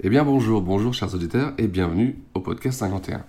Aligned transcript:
Eh 0.00 0.08
bien 0.10 0.24
bonjour, 0.24 0.62
bonjour 0.62 0.94
chers 0.94 1.14
auditeurs 1.14 1.52
et 1.58 1.66
bienvenue 1.66 2.16
au 2.34 2.40
podcast 2.40 2.78
51. 2.78 3.24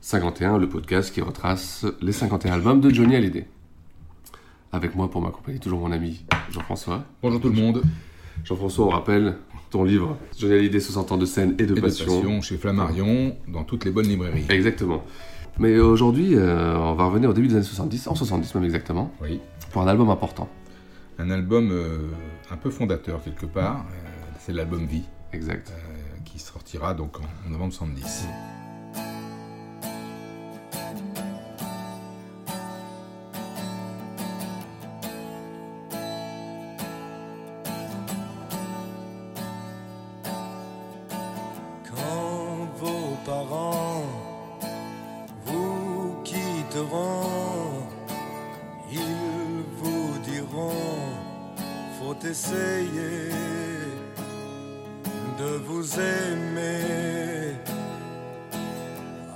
51, 0.00 0.58
le 0.58 0.68
podcast 0.68 1.12
qui 1.12 1.20
retrace 1.20 1.84
les 2.00 2.12
51 2.12 2.52
albums 2.54 2.80
de 2.80 2.90
Johnny 2.90 3.16
Hallyday. 3.16 3.46
Avec 4.72 4.94
moi 4.94 5.10
pour 5.10 5.20
m'accompagner 5.20 5.58
toujours 5.58 5.80
mon 5.80 5.92
ami 5.92 6.24
Jean-François. 6.50 7.04
Bonjour 7.22 7.40
tout 7.40 7.48
le 7.48 7.54
monde. 7.60 7.82
Jean-François, 8.44 8.86
on 8.86 8.90
rappelle 8.90 9.36
ton 9.70 9.84
livre 9.84 10.16
Johnny 10.38 10.54
Hallyday 10.54 10.80
60 10.80 11.12
ans 11.12 11.18
de 11.18 11.26
scène 11.26 11.54
et 11.58 11.66
de 11.66 11.72
Et 11.72 11.76
de 11.76 11.80
passion. 11.80 12.06
passion 12.06 12.40
chez 12.40 12.56
Flammarion, 12.56 13.36
dans 13.48 13.64
toutes 13.64 13.84
les 13.84 13.90
bonnes 13.90 14.06
librairies. 14.08 14.46
Exactement. 14.48 15.04
Mais 15.58 15.78
aujourd'hui, 15.78 16.34
euh, 16.34 16.78
on 16.78 16.94
va 16.94 17.06
revenir 17.06 17.30
au 17.30 17.32
début 17.32 17.48
des 17.48 17.54
années 17.54 17.64
70, 17.64 18.08
en 18.08 18.14
70 18.14 18.54
même 18.54 18.64
exactement, 18.64 19.10
Oui. 19.22 19.40
pour 19.72 19.82
un 19.82 19.86
album 19.88 20.10
important. 20.10 20.48
Un 21.18 21.30
album 21.30 21.70
euh, 21.72 22.08
un 22.50 22.56
peu 22.56 22.68
fondateur 22.70 23.22
quelque 23.24 23.46
part. 23.46 23.86
euh, 23.90 24.08
c'est 24.38 24.52
l'album 24.52 24.84
Vie, 24.86 25.02
Exact. 25.32 25.72
Qui 26.26 26.38
sortira 26.38 26.92
donc 26.92 27.18
en 27.20 27.48
novembre 27.50 27.72
70. 27.72 28.26
Vous 55.86 56.00
aimer 56.00 57.54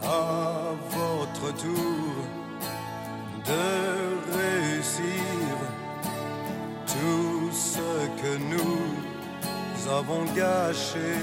à 0.03 0.73
votre 0.91 1.55
tour, 1.57 2.15
de 3.47 4.37
réussir 4.37 5.55
tout 6.87 7.51
ce 7.53 8.21
que 8.21 8.37
nous 8.53 9.91
avons 9.99 10.25
gâché 10.35 11.15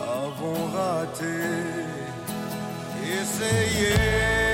avons 0.00 0.66
raté. 0.74 1.36
Essayez. 3.20 4.45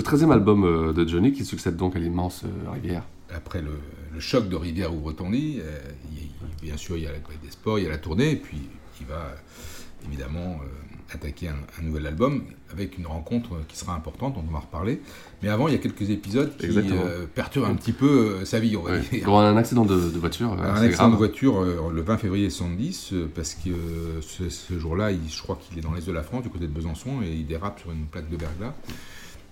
Le 0.00 0.04
13e 0.18 0.32
album 0.32 0.64
euh, 0.64 0.92
de 0.92 1.06
Johnny 1.06 1.32
qui 1.32 1.44
succède 1.44 1.76
donc 1.76 1.94
à 1.96 1.98
l'immense 1.98 2.42
euh, 2.44 2.70
Rivière. 2.70 3.02
Après 3.32 3.60
le, 3.60 3.72
le 4.14 4.20
choc 4.20 4.48
de 4.48 4.56
Rivière 4.56 4.92
ouvre-ton-lit, 4.94 5.58
euh, 5.60 5.78
il- 6.12 6.22
il- 6.24 6.30
bien 6.66 6.76
sûr 6.76 6.96
il 6.96 7.04
y 7.04 7.06
a 7.06 7.12
la 7.12 7.18
Grève 7.18 7.38
des 7.42 7.50
sports, 7.50 7.78
il 7.78 7.84
y 7.84 7.86
a 7.86 7.90
la 7.90 7.98
tournée, 7.98 8.32
et 8.32 8.36
puis 8.36 8.58
il 9.00 9.06
va 9.06 9.14
euh, 9.16 10.06
évidemment 10.08 10.60
euh, 10.62 11.14
attaquer 11.14 11.48
un, 11.48 11.56
un 11.78 11.82
nouvel 11.82 12.06
album 12.06 12.42
avec 12.72 12.96
une 12.96 13.06
rencontre 13.06 13.50
qui 13.68 13.76
sera 13.76 13.94
importante, 13.94 14.34
dont 14.34 14.44
on 14.48 14.52
va 14.52 14.60
reparler. 14.60 15.00
Mais 15.42 15.48
avant, 15.48 15.66
il 15.68 15.72
y 15.72 15.74
a 15.74 15.78
quelques 15.78 16.08
épisodes 16.10 16.56
qui 16.56 16.66
euh, 16.68 17.26
perturbent 17.34 17.66
un 17.70 17.74
petit 17.74 17.92
peu 17.92 18.06
euh, 18.40 18.44
sa 18.44 18.60
vie, 18.60 18.76
on 18.76 18.82
va 18.84 18.92
Ouais. 18.92 19.00
dire. 19.12 19.28
Un 19.28 19.56
accident 19.56 19.84
de, 19.84 19.96
de 20.08 20.18
voiture, 20.18 20.52
euh, 20.52 20.72
un 20.72 20.80
accident 20.82 21.10
de 21.10 21.16
voiture 21.16 21.60
euh, 21.60 21.90
le 21.92 22.00
20 22.02 22.16
février 22.18 22.48
70, 22.48 23.10
euh, 23.12 23.28
parce 23.34 23.54
que 23.54 23.70
euh, 23.70 24.20
ce, 24.22 24.48
ce 24.48 24.78
jour-là, 24.78 25.10
je 25.12 25.42
crois 25.42 25.58
qu'il 25.60 25.76
est 25.78 25.82
dans 25.82 25.92
l'est 25.92 26.06
de 26.06 26.12
la 26.12 26.22
France, 26.22 26.42
du 26.44 26.48
côté 26.48 26.66
de 26.68 26.72
Besançon, 26.72 27.22
et 27.22 27.32
il 27.32 27.46
dérape 27.46 27.80
sur 27.80 27.90
une 27.90 28.06
plaque 28.06 28.28
de 28.30 28.36
verglas. 28.36 28.74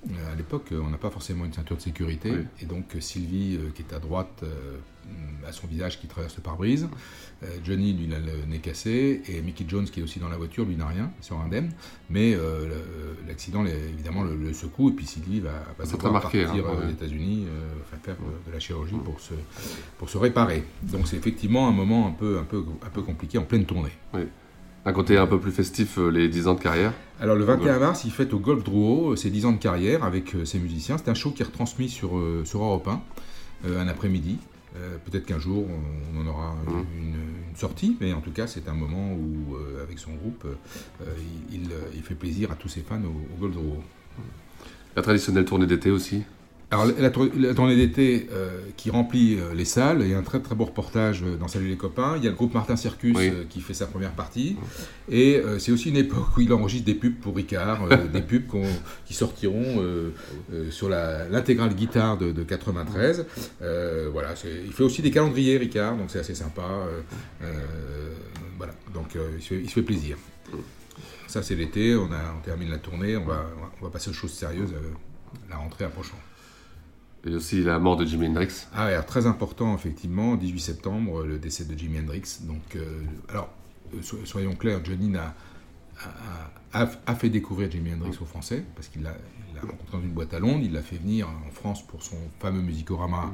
Euh, 0.07 0.33
à 0.33 0.37
l'époque, 0.37 0.69
on 0.73 0.91
n'a 0.91 0.97
pas 0.99 1.11
forcément 1.11 1.45
une 1.45 1.53
ceinture 1.53 1.77
de 1.77 1.83
sécurité, 1.83 2.31
Oui. 2.31 2.45
et 2.63 2.67
donc 2.67 2.95
euh, 2.95 3.01
Sylvie, 3.01 3.57
euh, 3.57 3.71
qui 3.75 3.83
est 3.83 3.93
à 3.93 3.99
droite, 3.99 4.45
a 5.47 5.53
son 5.53 5.67
visage 5.67 5.99
qui 6.01 6.07
traverse 6.07 6.37
le 6.37 6.43
pare-brise. 6.43 6.87
Johnny, 7.65 7.95
lui, 7.95 8.05
il 8.05 8.15
a 8.15 8.19
le 8.19 8.45
nez 8.47 8.59
cassé, 8.59 9.23
et 9.27 9.41
Mickey 9.41 9.65
Jones, 9.67 9.87
qui 9.87 10.01
est 10.01 10.03
aussi 10.03 10.19
dans 10.19 10.29
la 10.29 10.37
voiture, 10.37 10.65
lui 10.67 10.77
n'a 10.77 10.87
rien, 10.87 11.11
il 11.19 11.25
sort 11.25 11.41
indemne. 11.41 11.71
Mais 12.11 12.35
euh, 12.35 12.69
l'accident, 13.27 13.65
évidemment, 13.65 14.23
le, 14.25 14.37
le 14.37 14.53
secoue, 14.53 14.91
et 14.91 14.93
puis 14.93 15.07
Sylvie 15.07 15.41
va, 15.41 15.65
va 15.79 15.85
très 15.87 16.11
marqué, 16.11 16.45
partir 16.45 16.67
hein, 16.69 16.73
aux 16.77 16.85
ouais. 16.85 16.93
États-Unis, 16.93 17.47
euh, 17.49 17.73
enfin, 17.87 17.97
faire 18.03 18.17
de 18.47 18.53
la 18.53 18.61
chirurgie 18.61 18.97
pour 19.03 19.19
se, 19.21 19.33
pour 19.99 20.11
se 20.11 20.19
réparer. 20.19 20.63
Donc 20.83 21.07
c'est 21.09 21.17
effectivement 21.17 21.69
un 21.69 21.73
moment 21.73 22.07
un 22.09 22.13
peu, 22.13 22.39
un, 22.39 22.45
peu, 22.45 22.63
un 22.85 22.91
peu 22.91 23.01
compliqué 23.03 23.39
en 23.39 23.45
pleine 23.45 23.65
tournée. 23.65 23.93
Un 24.89 24.93
côté 24.95 25.19
un 25.19 25.27
peu 25.27 25.39
plus 25.39 25.53
festif, 25.53 25.99
euh, 25.99 26.09
les 26.09 26.29
10 26.29 26.49
ans 26.49 26.55
de 26.55 26.61
carrière. 26.61 26.95
Alors 27.21 27.37
le 27.37 27.45
21 27.45 27.79
mars, 27.79 28.05
il 28.07 28.11
fête 28.11 28.33
au 28.33 28.39
Golf 28.39 28.65
Drouot 28.65 29.13
euh, 29.13 29.17
ses 29.17 29.29
10 29.29 29.45
ans 29.45 29.53
de 29.53 29.59
carrière 29.59 30.03
avec 30.03 30.35
euh, 30.35 30.47
ses 30.47 30.59
musiciens. 30.59 30.97
C'est 30.97 31.11
un 31.11 31.15
show 31.15 31.31
qui 31.31 31.43
est 31.43 31.45
retransmis 31.45 31.91
sur, 31.91 32.13
sur 32.45 32.63
Europe 32.63 32.89
1, 32.89 33.01
euh, 33.67 33.83
un 33.83 33.87
après-midi. 33.89 34.39
Peut-être 35.05 35.27
qu'un 35.27 35.41
jour 35.41 35.67
on, 36.15 36.21
en 36.21 36.27
aura 36.27 36.55
Mhm. 36.67 36.85
une, 36.97 37.07
une 37.51 37.57
sortie, 37.57 37.97
mais 38.01 38.13
en 38.13 38.21
tout 38.21 38.31
cas 38.31 38.47
c'est 38.47 38.69
un 38.69 38.75
moment 38.75 39.13
où, 39.13 39.57
avec 39.83 39.99
son 39.99 40.13
groupe, 40.13 40.47
il 41.51 42.03
fait 42.03 42.15
plaisir 42.15 42.53
à 42.53 42.55
tous 42.55 42.69
ses 42.69 42.83
fans 42.83 43.01
au, 43.03 43.35
au 43.35 43.41
Golf 43.41 43.55
Drouot. 43.55 43.83
La 44.95 45.03
traditionnelle 45.03 45.45
tournée 45.47 45.67
d'été 45.67 45.91
aussi? 45.91 46.23
Alors 46.71 46.85
la, 46.99 47.09
tour- 47.09 47.29
la 47.35 47.55
tournée 47.55 47.77
d'été 47.77 48.29
euh, 48.31 48.61
qui 48.77 48.91
remplit 48.91 49.39
euh, 49.41 49.55
les 49.55 49.65
salles, 49.65 50.01
il 50.03 50.09
y 50.11 50.13
a 50.15 50.19
un 50.19 50.23
très 50.23 50.41
très 50.41 50.55
beau 50.55 50.67
reportage 50.67 51.23
euh, 51.23 51.37
dans 51.37 51.49
Salut 51.49 51.67
les 51.69 51.79
copains. 51.79 52.17
Il 52.19 52.25
y 52.25 52.27
a 52.27 52.31
le 52.31 52.37
groupe 52.37 52.53
Martin 52.53 52.77
Circus 52.77 53.17
Oui. 53.17 53.33
qui 53.49 53.63
fait 53.63 53.73
sa 53.73 53.87
première 53.87 54.13
partie. 54.13 54.57
Et 55.11 55.41
c'est 55.59 55.73
aussi 55.73 55.89
une 55.89 55.97
époque 55.97 56.37
où 56.37 56.43
il 56.43 56.53
enregistre 56.53 56.85
des 56.85 56.95
pubs 56.95 57.15
pour 57.17 57.35
Ricard, 57.35 57.89
des 58.13 58.21
pubs 58.21 58.45
qui 59.07 59.15
sortiront 59.15 59.83
sur 60.71 60.91
l'intégrale 60.91 61.75
guitare 61.75 62.19
de, 62.19 62.33
de 62.33 62.43
93. 62.43 63.25
Euh, 63.63 64.11
voilà, 64.13 64.35
il 64.67 64.73
fait 64.73 64.83
aussi 64.83 65.01
des 65.01 65.11
calendriers 65.11 65.57
Ricard, 65.57 65.97
donc 65.97 66.11
c'est 66.11 66.19
assez 66.19 66.35
sympa. 66.35 66.69
voilà, 68.59 68.75
donc 68.93 69.17
il, 69.37 69.43
se 69.43 69.49
fait, 69.49 69.61
il 69.63 69.69
se 69.71 69.75
fait 69.75 69.83
plaisir. 69.83 70.19
Ça 71.29 71.43
c'est 71.43 71.55
l'été, 71.55 71.97
on, 71.97 72.11
termine 72.45 72.69
la 72.71 72.79
tournée, 72.79 73.17
on 73.17 73.25
va, 73.25 73.47
on 73.81 73.85
va 73.87 73.91
passer 73.91 74.11
aux 74.11 74.15
choses 74.15 74.33
sérieuses, 74.33 74.75
la 75.49 75.57
rentrée 75.57 75.87
approchant. 75.87 76.17
Et 77.27 77.35
aussi 77.35 77.63
la 77.63 77.79
mort 77.79 77.97
de 77.97 78.05
Jimi 78.07 78.29
Hendrix. 78.29 78.67
Ah, 78.75 78.85
alors, 78.87 79.05
très 79.07 79.27
important, 79.27 79.75
effectivement, 79.75 80.37
18 80.37 80.61
septembre, 80.61 81.25
le 81.25 81.39
décès 81.39 81.65
de 81.65 81.77
Jimi 81.77 81.99
Hendrix. 81.99 82.39
Donc, 82.43 82.77
euh, 82.77 83.03
alors, 83.29 83.51
euh, 83.95 83.99
so- 84.03 84.25
soyons 84.25 84.55
clairs, 84.55 84.81
Johnny 84.85 85.15
a, 85.17 85.35
a- 86.73 86.89
a 87.07 87.15
fait 87.15 87.29
découvrir 87.29 87.71
Jimi 87.71 87.93
Hendrix 87.93 88.17
aux 88.21 88.25
Français, 88.25 88.65
parce 88.77 88.89
qu'il 88.89 89.03
l'a 89.03 89.15
rencontré 89.61 89.97
dans 89.99 90.03
une 90.03 90.13
boîte 90.13 90.33
à 90.35 90.39
Londres, 90.39 90.61
il 90.63 90.73
l'a 90.73 90.83
fait 90.83 90.97
venir 90.97 91.29
en 91.29 91.51
France 91.51 91.85
pour 91.87 92.03
son 92.03 92.17
fameux 92.39 92.63
musicorama 92.63 93.33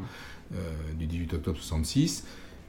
euh, 0.55 0.57
du 0.99 1.07
18 1.07 1.35
octobre 1.35 1.57
66. 1.59 2.25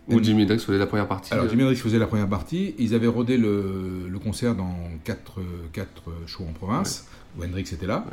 Où 0.08 0.22
Jimi 0.22 0.44
Hendrix 0.44 0.60
faisait 0.60 0.78
la 0.78 0.86
première 0.86 1.08
partie. 1.08 1.34
Alors, 1.34 1.46
euh, 1.46 1.50
Jimi 1.50 1.64
Hendrix 1.64 1.78
faisait 1.78 1.98
la 1.98 2.06
première 2.08 2.30
partie. 2.30 2.76
Ils 2.78 2.94
avaient 2.94 3.08
rodé 3.08 3.38
le, 3.38 4.08
le 4.08 4.20
concert 4.20 4.54
dans 4.56 4.76
quatre, 5.04 5.40
quatre 5.72 6.04
shows 6.28 6.46
en 6.48 6.54
province, 6.54 7.08
où 7.38 7.44
Hendrix 7.44 7.62
était 7.62 7.88
là, 7.88 8.06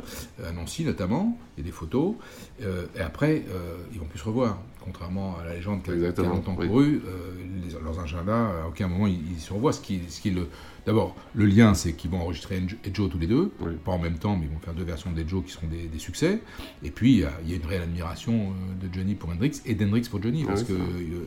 à 0.45 0.51
Nancy 0.51 0.83
notamment. 0.83 1.37
Il 1.57 1.61
y 1.61 1.63
a 1.63 1.65
des 1.69 1.71
photos. 1.75 2.15
Euh, 2.61 2.85
et 2.97 3.01
après, 3.01 3.43
euh, 3.49 3.77
ils 3.93 3.99
vont 3.99 4.05
plus 4.05 4.19
se 4.19 4.25
revoir. 4.25 4.59
Contrairement 4.81 5.37
à 5.37 5.45
la 5.45 5.55
légende 5.55 5.81
qui 5.83 5.91
a, 5.91 6.23
longtemps 6.23 6.55
oui. 6.59 6.67
couru, 6.67 7.01
euh, 7.05 7.31
les- 7.65 7.73
leurs 7.81 7.99
agendas, 7.99 8.63
à 8.63 8.67
aucun 8.67 8.87
moment 8.87 9.07
ils, 9.07 9.19
ils 9.31 9.39
se 9.39 9.53
revoient. 9.53 9.71
Ce 9.71 9.79
qui, 9.79 10.01
ce 10.09 10.19
qui 10.19 10.29
est 10.29 10.33
le, 10.33 10.47
D'abord, 10.85 11.15
le 11.33 11.45
lien, 11.45 11.73
c'est 11.73 11.93
qu'ils 11.93 12.11
vont 12.11 12.19
enregistrer 12.19 12.61
Joe 12.93 13.09
tous 13.09 13.17
les 13.17 13.27
deux, 13.27 13.51
pas 13.85 13.93
en 13.93 13.99
même 13.99 14.17
temps, 14.17 14.35
mais 14.35 14.47
ils 14.47 14.51
vont 14.51 14.59
faire 14.59 14.73
deux 14.73 14.83
versions 14.83 15.11
des 15.11 15.25
Joe 15.25 15.43
qui 15.45 15.51
seront 15.51 15.67
des, 15.67 15.87
des 15.87 15.99
succès. 15.99 16.41
Et 16.83 16.91
puis, 16.91 17.13
il 17.13 17.19
y, 17.19 17.53
a, 17.53 17.55
une 17.55 17.65
réelle 17.65 17.83
admiration 17.83 18.51
euh, 18.51 18.85
de 18.87 18.93
Johnny 18.93 19.15
pour 19.15 19.29
Hendrix 19.29 19.61
et 19.65 19.75
d'Hendrix 19.75 20.09
pour 20.09 20.21
Johnny, 20.21 20.43
Ah 20.43 20.49
parce 20.49 20.61
oui, 20.61 20.67
que 20.67 20.73
euh, 20.73 21.25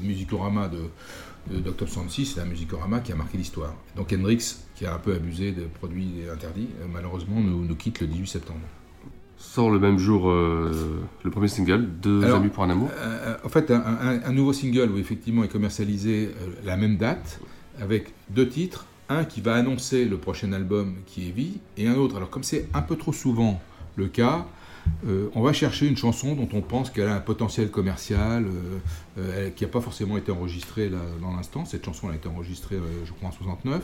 le, 0.00 0.06
musicorama 0.06 0.68
de, 0.68 0.78
de 1.54 1.60
d'Octobre 1.60 1.90
66, 1.90 2.26
c'est 2.34 2.40
un 2.40 2.44
musicorama 2.44 3.00
qui 3.00 3.12
a 3.12 3.16
marqué 3.16 3.38
l'histoire. 3.38 3.74
Donc 3.96 4.12
Hendrix, 4.12 4.56
qui 4.74 4.86
a 4.86 4.94
un 4.94 4.98
peu 4.98 5.14
abusé 5.14 5.52
de 5.52 5.62
produits 5.64 6.12
interdits, 6.32 6.68
euh, 6.80 6.86
malheureusement 6.92 7.40
nous, 7.40 7.64
nous 7.64 7.74
quitte 7.76 8.00
le 8.00 8.06
18 8.06 8.26
septembre. 8.26 8.60
Sort 9.36 9.70
le 9.70 9.78
même 9.78 9.98
jour 9.98 10.28
euh, 10.30 11.00
le 11.24 11.30
premier 11.30 11.48
single, 11.48 11.86
Deux 12.02 12.22
Alors, 12.24 12.36
amis 12.38 12.50
pour 12.50 12.62
un 12.62 12.70
amour. 12.70 12.90
Euh, 12.94 13.36
en 13.42 13.48
fait, 13.48 13.70
un, 13.70 13.80
un- 13.80 14.22
un 14.22 14.32
nouveau 14.32 14.52
single 14.52 14.90
où 14.90 14.98
effectivement 14.98 15.42
est 15.44 15.48
commercialisé 15.48 16.26
euh, 16.42 16.50
la 16.64 16.76
même 16.76 16.98
date, 16.98 17.40
avec 17.80 18.12
deux 18.28 18.48
titres, 18.48 18.84
un 19.08 19.24
qui 19.24 19.40
va 19.40 19.54
annoncer 19.54 20.04
le 20.04 20.18
prochain 20.18 20.52
album 20.52 20.96
qui 21.06 21.28
est 21.28 21.32
Vie, 21.32 21.58
et 21.78 21.88
un 21.88 21.94
autre. 21.94 22.16
Alors 22.16 22.28
comme 22.28 22.42
c'est 22.44 22.68
un 22.74 22.82
peu 22.82 22.96
trop 22.96 23.14
souvent 23.14 23.60
le 23.96 24.08
cas, 24.08 24.46
euh, 25.06 25.28
on 25.34 25.42
va 25.42 25.52
chercher 25.52 25.86
une 25.86 25.96
chanson 25.96 26.34
dont 26.34 26.48
on 26.52 26.60
pense 26.60 26.90
qu'elle 26.90 27.08
a 27.08 27.14
un 27.16 27.20
potentiel 27.20 27.70
commercial, 27.70 28.44
euh, 28.44 28.78
euh, 29.18 29.46
elle- 29.46 29.54
qui 29.54 29.64
n'a 29.64 29.70
pas 29.70 29.80
forcément 29.80 30.16
été 30.16 30.30
enregistrée 30.32 30.88
là, 30.88 30.98
dans 31.20 31.34
l'instant. 31.34 31.64
Cette 31.64 31.84
chanson 31.84 32.08
elle 32.08 32.14
a 32.14 32.16
été 32.16 32.28
enregistrée, 32.28 32.76
je 33.04 33.12
crois, 33.12 33.28
en 33.28 33.32
69. 33.32 33.82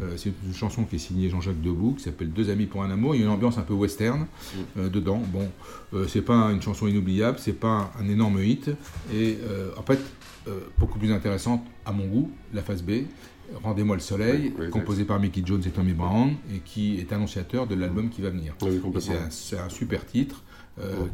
Euh, 0.00 0.16
c'est 0.16 0.32
une 0.46 0.54
chanson 0.54 0.84
qui 0.84 0.94
est 0.96 1.00
signée 1.00 1.28
Jean-Jacques 1.28 1.60
Debout, 1.60 1.94
qui 1.96 2.04
s'appelle 2.04 2.30
Deux 2.32 2.50
amis 2.50 2.66
pour 2.66 2.84
un 2.84 2.90
amour. 2.90 3.14
Il 3.16 3.18
y 3.18 3.22
a 3.22 3.26
une 3.26 3.32
ambiance 3.32 3.58
un 3.58 3.62
peu 3.62 3.74
western 3.74 4.26
euh, 4.78 4.88
dedans. 4.88 5.20
Bon, 5.32 5.48
c'est 6.06 6.22
pas 6.22 6.50
une 6.52 6.62
chanson 6.62 6.86
inoubliable, 6.86 7.38
c'est 7.40 7.52
pas 7.58 7.90
un 8.00 8.08
énorme 8.08 8.40
hit. 8.42 8.70
Et 9.12 9.38
en 9.76 9.82
fait, 9.82 9.98
beaucoup 10.78 10.98
plus 10.98 11.12
intéressante 11.12 11.62
à 11.84 11.92
mon 11.92 12.06
goût, 12.06 12.30
la 12.54 12.62
phase 12.62 12.82
B. 12.82 12.90
Rendez-moi 13.62 13.96
le 13.96 14.02
soleil, 14.02 14.52
Oui, 14.58 14.70
composé 14.70 15.04
par 15.04 15.18
Mickey 15.20 15.42
Jones 15.44 15.62
et 15.66 15.70
Tommy 15.70 15.92
Brown, 15.92 16.34
et 16.54 16.58
qui 16.58 16.98
est 16.98 17.12
annonciateur 17.12 17.66
de 17.66 17.74
l'album 17.74 18.10
qui 18.10 18.20
va 18.20 18.30
venir. 18.30 18.54
Oui. 18.62 18.80
C'est 19.30 19.58
un, 19.58 19.68
super 19.68 20.04
titre 20.04 20.42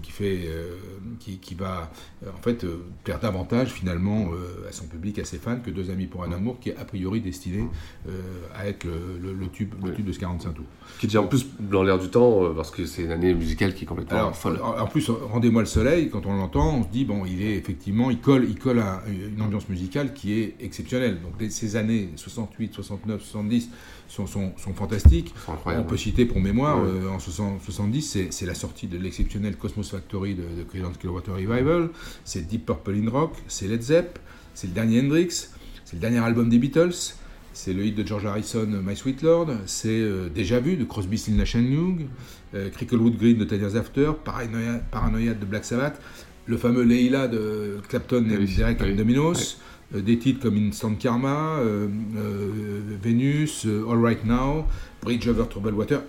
qui 0.03 0.11
fait, 0.13 0.41
euh, 0.47 0.77
qui, 1.21 1.39
qui 1.39 1.55
va 1.55 1.91
euh, 2.25 2.31
en 2.31 2.43
fait 2.43 2.65
euh, 2.65 2.85
plaire 3.05 3.19
davantage 3.21 3.71
finalement 3.73 4.29
euh, 4.33 4.69
à 4.69 4.73
son 4.73 4.87
public, 4.87 5.19
à 5.19 5.25
ses 5.25 5.39
fans, 5.39 5.59
que 5.65 5.71
Deux 5.71 5.91
amis 5.91 6.07
pour 6.07 6.23
un 6.25 6.33
amour, 6.33 6.59
qui 6.61 6.71
est 6.71 6.77
a 6.77 6.85
priori 6.85 7.21
destiné 7.21 7.65
euh, 8.09 8.11
à 8.55 8.67
être 8.69 8.85
le, 8.85 9.19
le- 9.23 9.33
le 9.35 9.49
tube, 9.49 9.75
le 9.85 9.93
tube 9.95 10.07
de 10.07 10.13
ce 10.13 10.19
45 10.19 10.53
tours. 10.55 10.65
Qui 10.99 11.07
est 11.07 11.17
en 11.17 11.27
plus 11.27 11.47
dans 11.59 11.83
l'air 11.83 11.99
du 11.99 12.09
temps, 12.09 12.45
euh, 12.45 12.51
parce 12.55 12.71
que 12.71 12.85
c'est 12.87 13.03
une 13.03 13.11
année 13.13 13.35
musicale 13.35 13.75
qui 13.75 13.85
est 13.85 13.87
complètement 13.87 14.19
Alors, 14.19 14.37
folle. 14.37 14.61
en, 14.63 14.79
en 14.81 14.87
plus, 14.87 15.09
rendez-moi 15.11 15.63
le 15.63 15.67
soleil, 15.67 16.11
quand 16.11 16.27
on 16.27 16.35
l'entend, 16.37 16.77
on 16.79 16.83
se 16.85 16.89
dit, 16.89 17.05
bon, 17.05 17.25
il 17.27 17.43
est 17.43 17.57
effectivement, 17.57 18.11
il 18.11 18.19
colle, 18.21 18.45
il 18.49 18.59
colle 18.59 18.79
à 18.81 19.03
une 19.09 19.41
ambiance 19.43 19.69
musicale 19.69 20.13
qui 20.15 20.35
est 20.39 20.55
exceptionnelle. 20.61 21.21
Donc, 21.23 21.41
les- 21.41 21.51
ces 21.51 21.77
années 21.77 22.11
68, 22.17 22.75
69, 22.75 23.23
70 23.23 23.71
sont, 24.09 24.27
sont, 24.27 24.53
sont 24.59 24.75
fantastiques. 24.75 25.35
on 25.67 25.83
peut 25.85 25.97
citer 25.97 26.27
pour 26.27 26.41
mémoire, 26.41 26.81
Ouais. 26.83 26.89
euh, 26.89 27.09
en 27.11 27.19
60 27.19 27.63
70, 27.63 28.03
c'est- 28.03 28.33
c'est 28.33 28.47
la 28.47 28.55
sortie 28.55 28.87
de 28.87 28.99
l'exceptionnel 28.99 29.54
Cosmos 29.55 29.91
Factory 29.91 30.35
de, 30.35 30.43
de 30.43 30.63
Clearwater 30.99 31.35
Revival, 31.35 31.91
c'est 32.25 32.47
Deep 32.47 32.67
Purple 32.67 32.95
in 32.95 33.11
Rock, 33.11 33.33
c'est 33.49 33.69
Led 33.69 33.83
Zepp, 33.83 34.19
c'est 34.55 34.67
le 34.67 34.73
dernier 34.73 35.01
Hendrix, 35.01 35.49
c'est 35.85 35.95
le 35.95 36.01
dernier 36.01 36.19
album 36.19 36.49
des 36.49 36.59
Beatles, 36.59 37.15
c'est 37.53 37.73
le 37.73 37.85
hit 37.85 37.95
de 37.95 38.07
George 38.07 38.27
Harrison, 38.27 38.67
My 38.67 38.97
Sweet 38.97 39.23
Lord, 39.23 39.49
c'est 39.67 39.89
euh, 39.89 40.29
Déjà 40.29 40.61
Vu 40.61 40.77
de 40.77 40.85
Crosby, 40.85 41.19
Stills, 41.19 41.37
Nash 41.37 41.55
Young, 41.55 42.07
euh, 42.55 42.69
Cricklewood 42.71 43.17
Green 43.17 43.39
de 43.39 43.45
Ten 43.45 43.61
Years 43.61 43.77
After, 43.77 44.13
Paranoia, 44.25 44.79
Paranoia 44.91 45.35
de 45.35 45.45
Black 45.45 45.65
Sabbath, 45.65 46.01
le 46.47 46.57
fameux 46.57 46.83
Leila 46.83 47.29
de 47.29 47.79
Clapton 47.89 48.25
et 48.29 48.47
Derek 48.57 48.83
and 48.83 48.97
Dominos, 48.97 49.59
euh, 49.95 50.01
des 50.01 50.19
titres 50.19 50.41
comme 50.41 50.57
Instant 50.57 50.95
Karma, 50.95 51.59
euh, 51.59 51.89
euh, 52.17 52.81
Venus, 53.03 53.67
euh, 53.67 53.87
All 53.89 54.03
Right 54.03 54.25
Now, 54.25 54.67
Bridge 55.03 55.29
Over 55.29 55.45
Troubled 55.49 55.75
Water. 55.75 56.01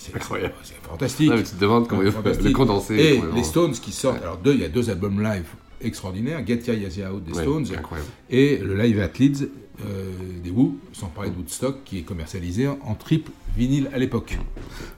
C'est 0.00 0.16
Incroyable. 0.16 0.54
C'est 0.62 0.82
fantastique. 0.82 1.30
Mais 1.30 1.42
tu 1.42 1.50
te 1.50 1.60
demandes 1.60 1.86
comment 1.86 2.00
le 2.02 2.52
condenser. 2.52 2.94
Et 2.94 3.22
les 3.34 3.44
Stones 3.44 3.72
qui 3.72 3.92
sortent. 3.92 4.22
Alors, 4.22 4.38
deux, 4.38 4.54
il 4.54 4.60
y 4.60 4.64
a 4.64 4.68
deux 4.68 4.88
albums 4.88 5.22
live 5.22 5.46
extraordinaires 5.82 6.44
Get 6.46 6.62
Ya 6.66 6.74
Ya 6.74 7.12
Out 7.12 7.24
des 7.24 7.32
Ouais, 7.32 7.42
Stones 7.42 7.66
et 8.28 8.58
le 8.58 8.74
live 8.74 9.00
at 9.00 9.10
Leeds 9.18 9.48
euh, 9.86 10.10
des 10.42 10.50
Who, 10.50 10.76
sans 10.92 11.06
parler 11.06 11.30
de 11.30 11.36
Woodstock, 11.36 11.84
qui 11.84 11.98
est 11.98 12.02
commercialisé 12.02 12.68
en 12.68 12.94
triple 12.94 13.30
vinyle 13.56 13.88
à 13.92 13.98
l'époque. 13.98 14.38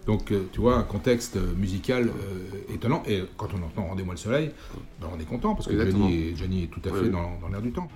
Donc, 0.06 0.32
euh, 0.32 0.48
tu 0.52 0.60
vois, 0.60 0.76
un 0.76 0.82
contexte 0.82 1.36
euh, 1.36 1.54
musical 1.56 2.08
euh, 2.08 2.74
étonnant. 2.74 3.02
Et 3.06 3.22
quand 3.36 3.48
on 3.54 3.64
entend 3.64 3.88
Rendez-moi 3.88 4.14
le 4.14 4.18
soleil, 4.18 4.50
ben, 5.00 5.08
on 5.14 5.20
est 5.20 5.24
content 5.24 5.54
parce 5.54 5.68
que. 5.68 5.78
Johnny 5.78 6.30
est, 6.30 6.36
Johnny 6.36 6.64
est 6.64 6.66
tout 6.66 6.80
à 6.84 6.92
fait 6.92 7.02
ouais. 7.02 7.10
dans, 7.10 7.38
dans 7.40 7.48
l'air 7.48 7.62
du 7.62 7.70
temps. 7.70 7.88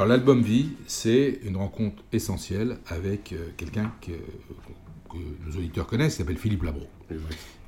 Alors 0.00 0.08
l'album 0.08 0.40
Vie, 0.40 0.70
c'est 0.86 1.40
une 1.44 1.58
rencontre 1.58 2.02
essentielle 2.10 2.78
avec 2.86 3.34
euh, 3.34 3.50
quelqu'un 3.58 3.92
que, 4.00 4.12
que 4.12 5.18
nos 5.46 5.58
auditeurs 5.58 5.86
connaissent, 5.86 6.14
qui 6.14 6.22
s'appelle 6.22 6.38
Philippe 6.38 6.62
Labro. 6.62 6.86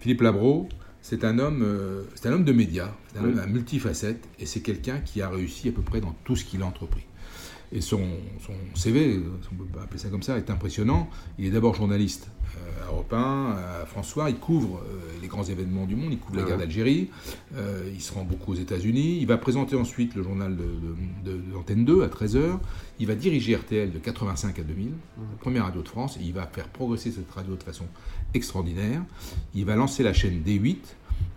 Philippe 0.01 0.23
Labro, 0.23 0.67
c'est 1.03 1.25
un 1.25 1.39
homme, 1.39 1.63
euh, 1.63 2.05
c'est 2.15 2.31
un 2.31 2.33
homme 2.33 2.45
de 2.45 2.53
médias, 2.53 2.91
c'est 3.13 3.19
un 3.19 3.25
Oui. 3.25 3.33
homme 3.33 3.39
à 3.39 3.47
multifacettes, 3.47 4.27
et 4.39 4.47
c'est 4.47 4.61
quelqu'un 4.61 5.01
qui 5.01 5.21
a 5.21 5.29
réussi 5.29 5.69
à 5.69 5.73
peu 5.73 5.83
près 5.83 6.01
dans 6.01 6.17
tout 6.25 6.35
ce 6.35 6.47
qu'il 6.47 6.63
a 6.63 6.65
entrepris. 6.65 7.03
Et 7.75 7.81
son, 7.81 8.03
son 8.45 8.53
CV, 8.75 9.15
si 9.15 9.49
on 9.53 9.65
peut 9.65 9.81
appeler 9.81 9.99
ça 9.99 10.09
comme 10.09 10.23
ça, 10.23 10.37
est 10.37 10.51
impressionnant. 10.51 11.09
Il 11.39 11.47
est 11.47 11.51
d'abord 11.51 11.75
journaliste 11.75 12.29
euh, 12.59 12.85
à 12.85 12.93
Europe 12.93 13.13
1, 13.15 13.51
à 13.83 13.87
François. 13.87 14.29
Il 14.29 14.37
couvre 14.37 14.79
euh, 14.85 15.01
les 15.23 15.27
grands 15.29 15.43
événements 15.45 15.87
du 15.87 15.97
monde. 15.97 16.13
Il 16.13 16.19
couvre 16.19 16.37
la 16.37 16.43
Ouais. 16.43 16.49
guerre 16.51 16.59
d'Algérie. 16.59 17.09
Euh, 17.57 17.89
il 17.95 18.03
se 18.03 18.13
rend 18.13 18.25
beaucoup 18.25 18.53
aux 18.53 18.57
États-Unis. 18.57 19.17
Il 19.21 19.27
va 19.27 19.39
présenter 19.39 19.75
ensuite 19.75 20.15
le 20.15 20.23
journal 20.23 20.55
de, 20.55 20.63
de, 20.65 21.33
de- 21.33 21.41
de 21.41 21.53
l'antenne 21.55 21.87
2 21.87 22.03
à 22.03 22.09
13h. 22.09 22.59
Il 22.99 23.07
va 23.07 23.15
diriger 23.15 23.57
RTL 23.57 23.91
de 23.91 23.99
85 23.99 24.59
à 24.59 24.63
2000, 24.63 24.89
la 24.89 24.93
première 25.41 25.65
radio 25.65 25.81
de 25.83 25.89
France. 25.89 26.19
Et 26.19 26.25
il 26.25 26.35
va 26.35 26.47
faire 26.47 26.69
progresser 26.69 27.11
cette 27.11 27.31
radio 27.31 27.57
de 27.57 27.63
façon 27.63 27.87
extraordinaire. 28.35 29.03
Il 29.55 29.65
va 29.65 29.77
lancer 29.77 30.03
la 30.03 30.13
chaîne 30.13 30.43
D8 30.47 30.77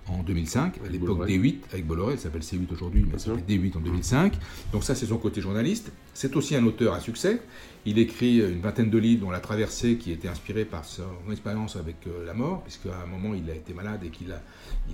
en 0.07 0.21
2005, 0.23 0.79
à 0.85 0.89
l'époque 0.89 1.17
Bolloré. 1.17 1.37
D8 1.37 1.55
avec 1.71 1.87
Bolloré, 1.87 2.13
elle 2.13 2.19
s'appelle 2.19 2.41
C8 2.41 2.71
aujourd'hui, 2.71 3.03
mais 3.03 3.13
elle 3.13 3.19
s'appelait 3.19 3.57
D8 3.57 3.77
en 3.77 3.79
2005. 3.79 4.33
Donc 4.71 4.83
ça, 4.83 4.95
c'est 4.95 5.07
son 5.07 5.17
côté 5.17 5.41
journaliste. 5.41 5.91
C'est 6.13 6.35
aussi 6.35 6.55
un 6.55 6.65
auteur 6.65 6.93
à 6.93 6.99
succès. 6.99 7.41
Il 7.85 7.99
écrit 7.99 8.39
une 8.39 8.61
vingtaine 8.61 8.89
de 8.89 8.97
livres, 8.97 9.25
dont 9.25 9.31
La 9.31 9.39
Traversée, 9.39 9.97
qui 9.97 10.11
était 10.11 10.27
inspirée 10.27 10.65
par 10.65 10.85
son 10.85 11.03
expérience 11.31 11.75
avec 11.75 11.97
euh, 12.07 12.25
la 12.25 12.33
mort, 12.33 12.63
puisqu'à 12.63 12.97
un 13.03 13.05
moment, 13.05 13.35
il 13.35 13.49
a 13.49 13.53
été 13.53 13.73
malade 13.73 14.01
et 14.03 14.09
qu'il 14.09 14.31
a, 14.31 14.41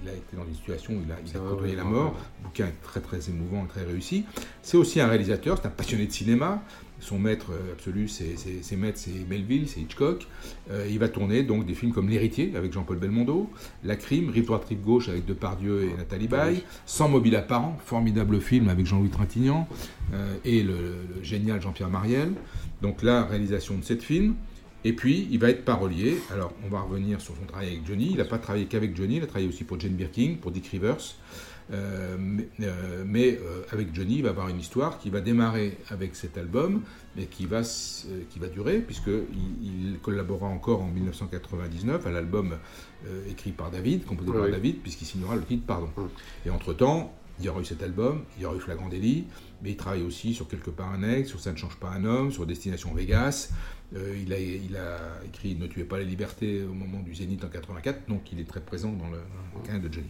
il 0.01 0.09
a 0.09 0.13
été 0.13 0.35
dans 0.35 0.45
une 0.45 0.55
situation 0.55 0.93
où 0.93 1.01
il 1.05 1.11
a, 1.11 1.15
il 1.25 1.35
a 1.35 1.39
côtoyé 1.39 1.75
la 1.75 1.83
mort. 1.83 2.15
Le 2.39 2.47
bouquin 2.47 2.67
est 2.67 2.81
très 2.81 2.99
très 2.99 3.29
émouvant 3.29 3.65
et 3.65 3.67
très 3.67 3.83
réussi. 3.83 4.25
C'est 4.61 4.77
aussi 4.77 4.99
un 4.99 5.07
réalisateur, 5.07 5.57
c'est 5.61 5.67
un 5.67 5.71
passionné 5.71 6.05
de 6.07 6.11
cinéma. 6.11 6.61
Son 7.01 7.19
maître 7.19 7.47
euh, 7.51 7.73
absolu, 7.73 8.07
c'est 8.07 8.37
c'est- 8.37 8.63
ses 8.63 8.75
maîtres, 8.77 8.99
c'est 8.99 9.27
Melville, 9.29 9.67
c'est 9.67 9.81
Hitchcock. 9.81 10.27
Euh, 10.69 10.87
il 10.89 10.99
va 10.99 11.09
tourner 11.09 11.43
donc 11.43 11.65
des 11.65 11.73
films 11.73 11.91
comme 11.91 12.07
L'Héritier 12.09 12.53
avec 12.55 12.71
Jean-Paul 12.71 12.97
Belmondo, 12.97 13.49
La 13.83 13.95
Crime, 13.95 14.31
droite, 14.31 14.65
Rive 14.69 14.81
gauche 14.81 15.09
avec 15.09 15.25
Depardieu 15.25 15.83
et 15.83 15.97
Nathalie 15.97 16.27
Baye, 16.27 16.63
Sans 16.85 17.09
mobile 17.09 17.35
apparent, 17.35 17.77
formidable 17.85 18.39
film 18.39 18.69
avec 18.69 18.85
Jean-Louis 18.85 19.09
Trintignant 19.09 19.67
euh, 20.13 20.33
et 20.45 20.61
le, 20.63 20.73
le 20.73 21.23
génial 21.23 21.61
Jean-Pierre 21.61 21.89
Mariel. 21.89 22.31
Donc 22.81 23.01
la 23.03 23.23
réalisation 23.25 23.77
de 23.77 23.83
sept 23.83 24.01
films. 24.03 24.35
Et 24.83 24.93
puis, 24.93 25.27
il 25.31 25.39
va 25.39 25.49
être 25.49 25.63
parolier. 25.63 26.17
Alors, 26.31 26.53
on 26.65 26.69
va 26.69 26.81
revenir 26.81 27.21
sur 27.21 27.35
son 27.35 27.45
travail 27.45 27.67
avec 27.67 27.85
Johnny. 27.85 28.09
Il 28.11 28.17
n'a 28.17 28.25
pas 28.25 28.39
travaillé 28.39 28.65
qu'avec 28.65 28.95
Johnny, 28.95 29.17
il 29.17 29.23
a 29.23 29.27
travaillé 29.27 29.47
aussi 29.47 29.63
pour 29.63 29.79
Jane 29.79 29.93
Birkin, 29.93 30.35
pour 30.41 30.51
Dick 30.51 30.67
Rivers. 30.67 31.15
Euh, 31.73 32.17
mais 32.19 32.47
euh, 32.61 33.03
mais, 33.05 33.39
euh, 33.41 33.63
avec 33.71 33.93
Johnny, 33.95 34.17
il 34.17 34.23
va 34.23 34.29
avoir 34.29 34.49
une 34.49 34.59
histoire 34.59 34.99
qui 34.99 35.09
va 35.09 35.21
démarrer 35.21 35.77
avec 35.89 36.15
cet 36.15 36.37
album, 36.37 36.81
mais 37.15 37.25
qui 37.25 37.45
va, 37.45 37.61
qui 37.61 38.39
va 38.39 38.47
durer, 38.47 38.79
puisqu'il 38.79 39.23
il 39.61 39.99
collabora 39.99 40.47
encore 40.47 40.81
en 40.81 40.87
1999 40.87 42.05
à 42.05 42.11
l'album 42.11 42.57
écrit 43.29 43.51
par 43.51 43.71
David, 43.71 44.05
composé 44.05 44.31
par. 44.31 44.49
David, 44.49 44.77
puisqu'il 44.81 45.05
signera 45.05 45.35
le 45.35 45.43
titre 45.43 45.65
Pardon. 45.65 45.89
Et 46.45 46.49
entre-temps, 46.49 47.13
il 47.39 47.45
y 47.45 47.49
aura 47.49 47.61
eu 47.61 47.65
cet 47.65 47.83
album, 47.83 48.23
il 48.37 48.43
y 48.43 48.45
aura 48.45 48.55
eu 48.55 48.59
Flagrant 48.59 48.89
Délit, 48.89 49.25
mais 49.63 49.71
il 49.71 49.77
travaille 49.77 50.03
aussi 50.03 50.33
sur 50.33 50.47
Quelque 50.47 50.69
part 50.69 50.91
un 50.91 51.03
ex, 51.03 51.29
sur 51.29 51.39
Ça 51.39 51.51
ne 51.51 51.57
change 51.57 51.77
pas 51.77 51.89
un 51.89 52.05
homme, 52.05 52.31
sur 52.31 52.45
Destination 52.45 52.93
Vegas. 52.93 53.49
Euh, 53.95 54.15
il, 54.21 54.31
a, 54.31 54.39
il 54.39 54.77
a 54.77 54.97
écrit 55.25 55.55
Ne 55.55 55.67
tuez 55.67 55.83
pas 55.83 55.97
la 55.97 56.05
liberté 56.05 56.63
au 56.63 56.73
moment 56.73 56.99
du 56.99 57.13
Zénith 57.13 57.43
en 57.43 57.49
84, 57.49 58.07
donc 58.07 58.31
il 58.31 58.39
est 58.39 58.47
très 58.47 58.61
présent 58.61 58.91
dans 58.91 59.09
le, 59.09 59.17
dans 59.67 59.73
le 59.73 59.79
de 59.79 59.93
Johnny. 59.93 60.09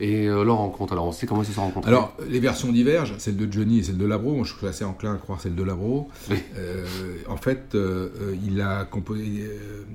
Et 0.00 0.26
euh, 0.26 0.42
leur 0.42 0.56
rencontre, 0.56 0.92
alors 0.92 1.06
on 1.06 1.12
sait 1.12 1.26
comment 1.26 1.42
ils 1.42 1.46
se 1.46 1.52
sont 1.52 1.62
rencontrés. 1.62 1.88
Alors, 1.88 2.16
les 2.28 2.40
versions 2.40 2.72
divergent, 2.72 3.14
celle 3.18 3.36
de 3.36 3.50
Johnny 3.50 3.78
et 3.78 3.82
celle 3.84 3.96
de 3.96 4.04
Labro. 4.04 4.34
Moi, 4.34 4.44
je 4.44 4.52
suis 4.52 4.66
assez 4.66 4.84
enclin 4.84 5.14
à 5.14 5.18
croire 5.18 5.40
celle 5.40 5.54
de 5.54 5.62
Labro. 5.62 6.08
Oui. 6.30 6.36
Euh, 6.56 6.84
en 7.28 7.36
fait, 7.36 7.74
euh, 7.74 8.34
il 8.44 8.60
a 8.60 8.84
composé, 8.86 9.48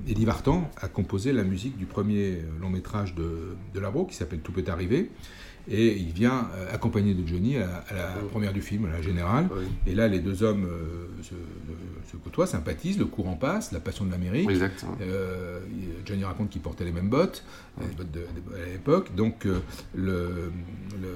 Eddie 0.08 0.24
Vartan 0.24 0.70
a 0.80 0.88
composé 0.88 1.32
la 1.32 1.44
musique 1.44 1.76
du 1.76 1.84
premier 1.84 2.38
long 2.60 2.70
métrage 2.70 3.14
de, 3.14 3.56
de 3.74 3.80
Labro 3.80 4.06
qui 4.06 4.14
s'appelle 4.14 4.40
Tout 4.40 4.52
peut 4.52 4.64
arriver. 4.68 5.10
Et 5.68 5.96
il 5.96 6.12
vient 6.12 6.48
euh, 6.56 6.74
accompagné 6.74 7.14
de 7.14 7.26
Johnny 7.26 7.56
à, 7.56 7.60
la- 7.60 7.66
à 7.88 7.94
la 8.16 8.22
première 8.30 8.52
du 8.52 8.62
film, 8.62 8.86
à 8.86 8.90
la 8.90 9.02
générale. 9.02 9.48
Oui. 9.56 9.64
Et 9.86 9.94
là, 9.94 10.08
les 10.08 10.18
deux 10.20 10.42
hommes 10.42 10.64
euh, 10.64 11.06
se, 11.22 11.34
se 12.10 12.16
côtoient, 12.16 12.46
sympathisent, 12.46 12.98
le 12.98 13.04
courant 13.04 13.34
passe, 13.36 13.70
la 13.72 13.78
passion 13.80 14.04
de 14.04 14.10
l'Amérique. 14.10 14.48
Euh, 15.00 15.60
Johnny 16.06 16.24
raconte 16.24 16.50
qu'il 16.50 16.60
portait 16.62 16.84
les 16.84 16.92
mêmes 16.92 17.08
bottes, 17.08 17.44
les 17.80 17.86
bottes 17.94 18.10
de, 18.10 18.20
de- 18.20 18.62
à 18.62 18.72
l'époque. 18.72 19.14
Donc 19.14 19.46
euh, 19.46 19.58
le, 19.94 20.50
le, 21.00 21.08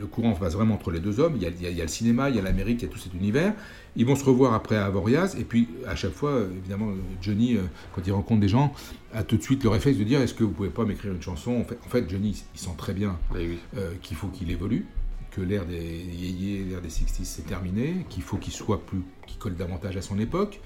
le 0.00 0.06
courant 0.06 0.32
passe 0.32 0.54
vraiment 0.54 0.74
entre 0.74 0.90
les 0.90 1.00
deux 1.00 1.20
hommes. 1.20 1.34
Il 1.36 1.42
y, 1.42 1.46
a, 1.46 1.48
il 1.50 1.62
y 1.62 1.66
a- 1.66 1.70
il 1.70 1.76
y 1.76 1.80
a 1.80 1.84
le 1.84 1.88
cinéma, 1.88 2.28
il 2.28 2.36
y 2.36 2.38
a 2.38 2.42
l'Amérique, 2.42 2.82
il 2.82 2.86
y 2.86 2.88
a 2.90 2.92
tout 2.92 2.98
cet 2.98 3.14
univers. 3.14 3.54
Ils 3.96 4.06
vont 4.06 4.16
se 4.16 4.24
revoir 4.24 4.52
après 4.54 4.76
à 4.76 4.86
Avoriaz. 4.86 5.36
Et 5.38 5.44
puis 5.44 5.68
à 5.86 5.94
chaque 5.96 6.12
fois, 6.14 6.40
évidemment, 6.58 6.92
Johnny, 7.20 7.56
quand 7.94 8.02
il 8.06 8.12
rencontre 8.12 8.40
des 8.40 8.48
gens, 8.48 8.74
a 9.12 9.22
tout 9.24 9.36
de 9.36 9.42
suite 9.42 9.62
le 9.64 9.68
réflexe 9.70 9.98
de 9.98 10.04
dire 10.04 10.20
Est-ce 10.20 10.34
que 10.34 10.44
vous 10.44 10.52
pouvez 10.52 10.70
pas 10.70 10.84
m'écrire 10.84 11.12
une 11.12 11.22
chanson? 11.22 11.52
En 11.60 11.64
fait, 11.64 11.78
en 11.84 11.88
fait, 11.88 12.08
Johnny, 12.08 12.42
il 12.54 12.60
sent 12.60 12.74
très 12.76 12.94
bien 12.94 13.18
Eh 13.38 13.48
oui. 13.48 13.58
euh, 13.76 13.92
qu'il 14.02 14.16
faut 14.16 14.28
qu'il 14.28 14.50
évolue, 14.50 14.86
que 15.30 15.40
l'ère 15.40 15.66
des 15.66 15.76
yéyés, 15.78 16.64
l'ère 16.64 16.80
des 16.82 16.88
60s 16.88 17.24
c'est 17.24 17.46
terminé, 17.46 18.04
qu'il 18.08 18.22
faut 18.22 18.36
qu'il 18.36 18.52
soit 18.52 18.84
plus, 18.84 19.02
qu'il 19.26 19.38
colle 19.38 19.54
davantage 19.56 19.96
à 19.96 20.02
son 20.02 20.18
époque. 20.18 20.60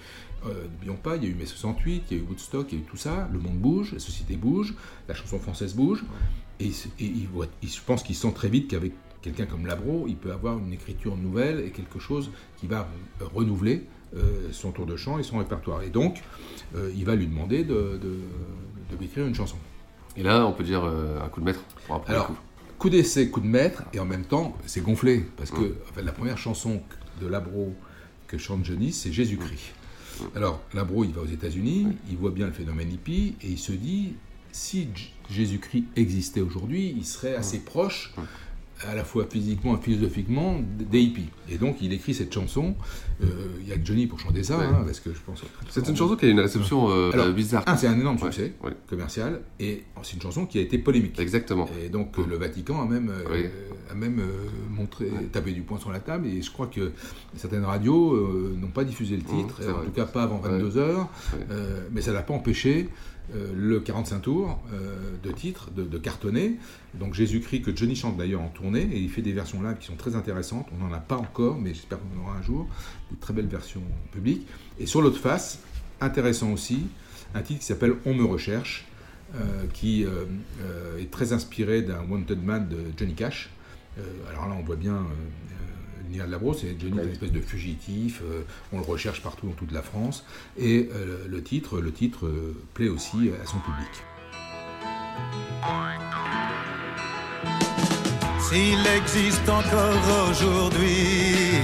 Euh, 0.47 0.65
N'oublions 0.73 0.97
pas, 0.97 1.17
il 1.17 1.25
y 1.25 1.27
a 1.27 1.31
eu 1.31 1.35
mai 1.35 1.47
68, 1.47 2.05
il 2.11 2.17
y 2.17 2.21
a 2.21 2.23
eu 2.23 2.27
Woodstock, 2.27 2.67
il 2.73 2.79
y 2.79 2.81
a 2.81 2.85
eu 2.85 2.87
tout 2.87 2.97
ça, 2.97 3.29
le 3.33 3.39
monde 3.39 3.57
bouge, 3.59 3.93
la 3.93 3.99
société 3.99 4.37
bouge, 4.37 4.75
la 5.09 5.15
chanson 5.15 5.39
française 5.39 5.75
bouge, 5.75 6.05
et, 6.61 6.71
il 7.01 7.27
voit- 7.29 7.47
il- 7.63 7.69
je 7.69 7.81
pense 7.85 8.03
qu'il 8.03 8.15
sent 8.15 8.33
très 8.35 8.49
vite 8.49 8.69
qu'avec 8.69 8.93
quelqu'un 9.23 9.47
comme 9.47 9.67
Labro, 9.67 10.07
il 10.09 10.17
peut 10.17 10.31
avoir 10.33 10.59
une 10.59 10.73
écriture 10.73 11.17
nouvelle 11.17 11.61
et 11.61 11.71
quelque 11.71 11.99
chose 11.99 12.31
qui 12.59 12.67
va 12.67 12.89
renouveler 13.21 13.85
son 14.53 14.73
tour 14.73 14.87
de 14.87 14.97
chant 14.97 15.19
et 15.19 15.23
son 15.23 15.39
répertoire. 15.39 15.83
Et 15.83 15.91
donc, 15.91 16.23
euh, 16.75 16.91
il 16.97 17.05
va 17.05 17.15
lui 17.15 17.27
demander 17.27 17.65
de, 17.65 17.99
de, 18.03 18.21
de 18.91 18.97
lui 18.99 19.07
écrire 19.07 19.27
une 19.27 19.35
chanson. 19.35 19.57
Et 20.17 20.23
là, 20.23 20.47
on 20.47 20.53
peut 20.53 20.65
dire 20.65 20.85
euh, 20.85 21.21
un 21.23 21.29
coup 21.29 21.41
de 21.41 21.45
maître 21.47 21.61
pour 21.87 22.03
Alors, 22.07 22.29
coup. 22.29 22.37
coup 22.79 22.91
d'essai, 22.91 23.31
coup 23.31 23.41
de 23.41 23.47
maître, 23.47 23.85
et 23.93 24.01
en 24.01 24.07
même 24.07 24.25
temps, 24.25 24.57
c'est 24.67 24.83
gonflé. 24.83 25.27
Parce 25.37 25.51
que 25.51 25.77
en 25.89 25.93
fait, 25.95 26.03
la 26.03 26.13
première 26.13 26.39
chanson 26.39 26.81
de 27.21 27.27
Labro 27.27 27.75
que 28.27 28.39
chante 28.39 28.65
Johnny, 28.65 28.93
c'est 28.93 29.13
Jésus-Christ. 29.13 29.73
Alors, 30.35 30.63
Labro, 30.73 31.05
il 31.05 31.13
va 31.13 31.21
aux 31.21 31.27
États-Unis, 31.27 31.89
il 32.11 32.17
voit 32.17 32.31
bien 32.31 32.47
le 32.47 32.53
phénomène 32.53 32.91
hippie, 32.91 33.37
et 33.43 33.49
il 33.49 33.59
se 33.59 33.73
dit 33.73 34.15
si 34.51 34.89
Jésus-Christ 35.31 35.85
existait 35.97 36.41
aujourd'hui, 36.41 36.95
il 36.97 37.05
serait 37.05 37.35
assez 37.35 37.59
proche, 37.59 38.15
à 38.87 38.95
la 38.95 39.05
fois 39.05 39.27
physiquement 39.31 39.77
et 39.79 39.81
philosophiquement, 39.81 40.61
des 40.79 41.01
hippies. 41.01 41.29
Et 41.49 41.57
donc, 41.57 41.79
il 41.81 41.93
écrit 41.93 42.13
cette 42.13 42.33
chanson. 42.33 42.75
Euh, 43.23 43.27
Il 43.63 43.69
y 43.69 43.73
a 43.73 43.77
que 43.79 43.85
Johnny 43.87 44.07
pour 44.07 44.19
chanter 44.21 44.43
ça, 44.43 44.59
Ouais. 44.59 44.65
hein, 44.67 44.83
parce 44.85 45.01
que 45.01 45.11
je 45.15 45.19
pense. 45.25 45.43
C'est 45.71 45.89
une 45.89 45.97
chanson 45.97 46.15
qui 46.17 46.27
a 46.27 46.29
une 46.29 46.41
réception 46.41 46.91
euh, 46.91 47.11
Alors, 47.13 47.27
euh, 47.27 47.33
bizarre. 47.33 47.63
Un, 47.67 47.77
c'est 47.77 47.87
un 47.87 47.99
énorme 47.99 48.19
succès 48.19 48.53
ouais. 48.63 48.73
commercial, 48.89 49.41
et 49.59 49.85
c'est 50.03 50.15
une 50.15 50.21
chanson 50.23 50.45
qui 50.45 50.59
a 50.59 50.61
été 50.61 50.77
polémique. 50.79 51.19
Exactement. 51.19 51.69
Et 51.83 51.89
donc 51.89 52.17
le 52.19 52.37
Vatican 52.37 52.83
a 52.83 52.85
même, 52.85 53.11
euh, 53.11 53.49
a 53.91 53.95
même 53.95 54.21
montré, 54.71 55.07
tapé 55.33 55.53
du 55.53 55.63
poing 55.63 55.79
sur 55.79 55.91
la 55.91 56.01
table, 56.01 56.27
et 56.27 56.43
je 56.43 56.51
crois 56.51 56.67
que 56.67 56.93
certaines 57.37 57.65
radios 57.65 58.15
n'ont 58.57 58.69
pas 58.69 58.85
diffusé 58.85 59.17
le 59.17 59.23
titre, 59.23 59.61
Mmh, 59.61 59.63
c'est 59.63 59.71
en 59.71 59.85
tout 59.85 59.91
cas 59.93 60.05
pas 60.05 60.25
avant 60.25 60.39
22 60.39 60.77
heures, 60.77 61.09
mais 61.93 62.03
ça 62.03 62.13
n'a 62.13 62.23
pas 62.23 62.35
empêché 62.35 62.89
euh, 63.35 63.53
le 63.57 63.81
45 63.81 64.21
tours 64.21 64.61
euh, 64.73 65.17
de 65.21 65.33
titre 65.33 65.73
de, 65.73 65.83
de. 65.83 66.01
Donc 66.95 67.15
Jésus-Christ, 67.15 67.63
que 67.63 67.75
Johnny 67.75 67.97
chante 67.97 68.17
d'ailleurs 68.17 68.41
en 68.41 68.49
tournée, 68.49 68.89
et 68.93 68.99
il 68.99 69.11
fait 69.11 69.23
des 69.23 69.33
versions 69.33 69.61
live 69.63 69.77
qui 69.81 69.87
sont 69.87 69.97
très 69.97 70.15
intéressantes, 70.15 70.69
on 70.73 70.85
n'en 70.85 70.93
a 70.93 71.01
pas 71.01 71.17
encore, 71.17 71.59
mais 71.59 71.75
j'espère 71.75 71.99
qu'on 71.99 72.21
en 72.21 72.25
aura 72.25 72.37
un 72.37 72.43
jour, 72.43 72.69
des 73.11 73.17
très 73.17 73.35
belles 73.35 73.49
versions 73.49 73.83
publiques. 74.13 74.47
Et 74.79 74.87
sur 74.87 75.03
l'autre 75.03 75.19
face, 75.19 75.59
intéressant 76.01 76.53
aussi, 76.53 76.87
un 77.35 77.43
titre 77.43 77.61
qui 77.61 77.67
s'appelle 77.67 77.95
On 78.05 78.15
me 78.15 78.25
recherche, 78.25 78.87
euh, 79.35 79.67
qui 79.73 80.05
est 80.05 81.11
très 81.11 81.33
inspiré 81.33 81.83
d'un 81.83 82.05
Wanted 82.09 82.43
Man 82.45 82.69
de 82.69 82.77
Johnny 82.97 83.15
Cash. 83.15 83.51
Alors 84.31 84.49
là, 84.49 84.55
on 84.57 84.63
voit 84.63 84.77
bien 84.77 85.05
euh, 86.07 86.13
euh, 86.13 86.13
l'univers 86.13 86.27
de 86.27 86.33
la 86.33 86.39
brosse, 86.39 86.59
c'est 86.61 86.81
Johnny 86.81 86.99
est 86.99 87.05
une 87.05 87.11
espèce 87.11 87.33
de 87.33 87.41
fugitif, 87.41 88.23
euh, 88.23 88.43
on 88.73 88.79
le 88.79 88.85
recherche 88.85 89.23
partout 89.23 89.47
dans 89.47 89.55
toute 89.55 89.73
la 89.73 89.83
France, 89.83 90.25
et 90.59 90.89
euh, 90.93 91.27
le 91.29 91.43
titre, 91.43 91.81
le 91.81 91.93
titre 91.93 92.27
euh, 92.27 92.55
plaît 92.75 92.89
aussi 92.89 93.31
à 93.43 93.47
son 93.47 93.59
public. 93.59 94.05
S'il 98.41 98.87
existe 98.87 99.49
encore 99.49 100.31
aujourd'hui, 100.31 101.59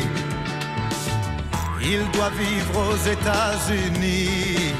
il 1.80 2.10
doit 2.12 2.30
vivre 2.30 2.90
aux 2.90 3.08
États-Unis. 3.08 4.72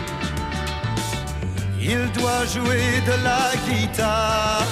Il 1.80 2.12
doit 2.12 2.46
jouer 2.46 3.00
de 3.06 3.24
la 3.24 3.52
guitare 3.68 4.66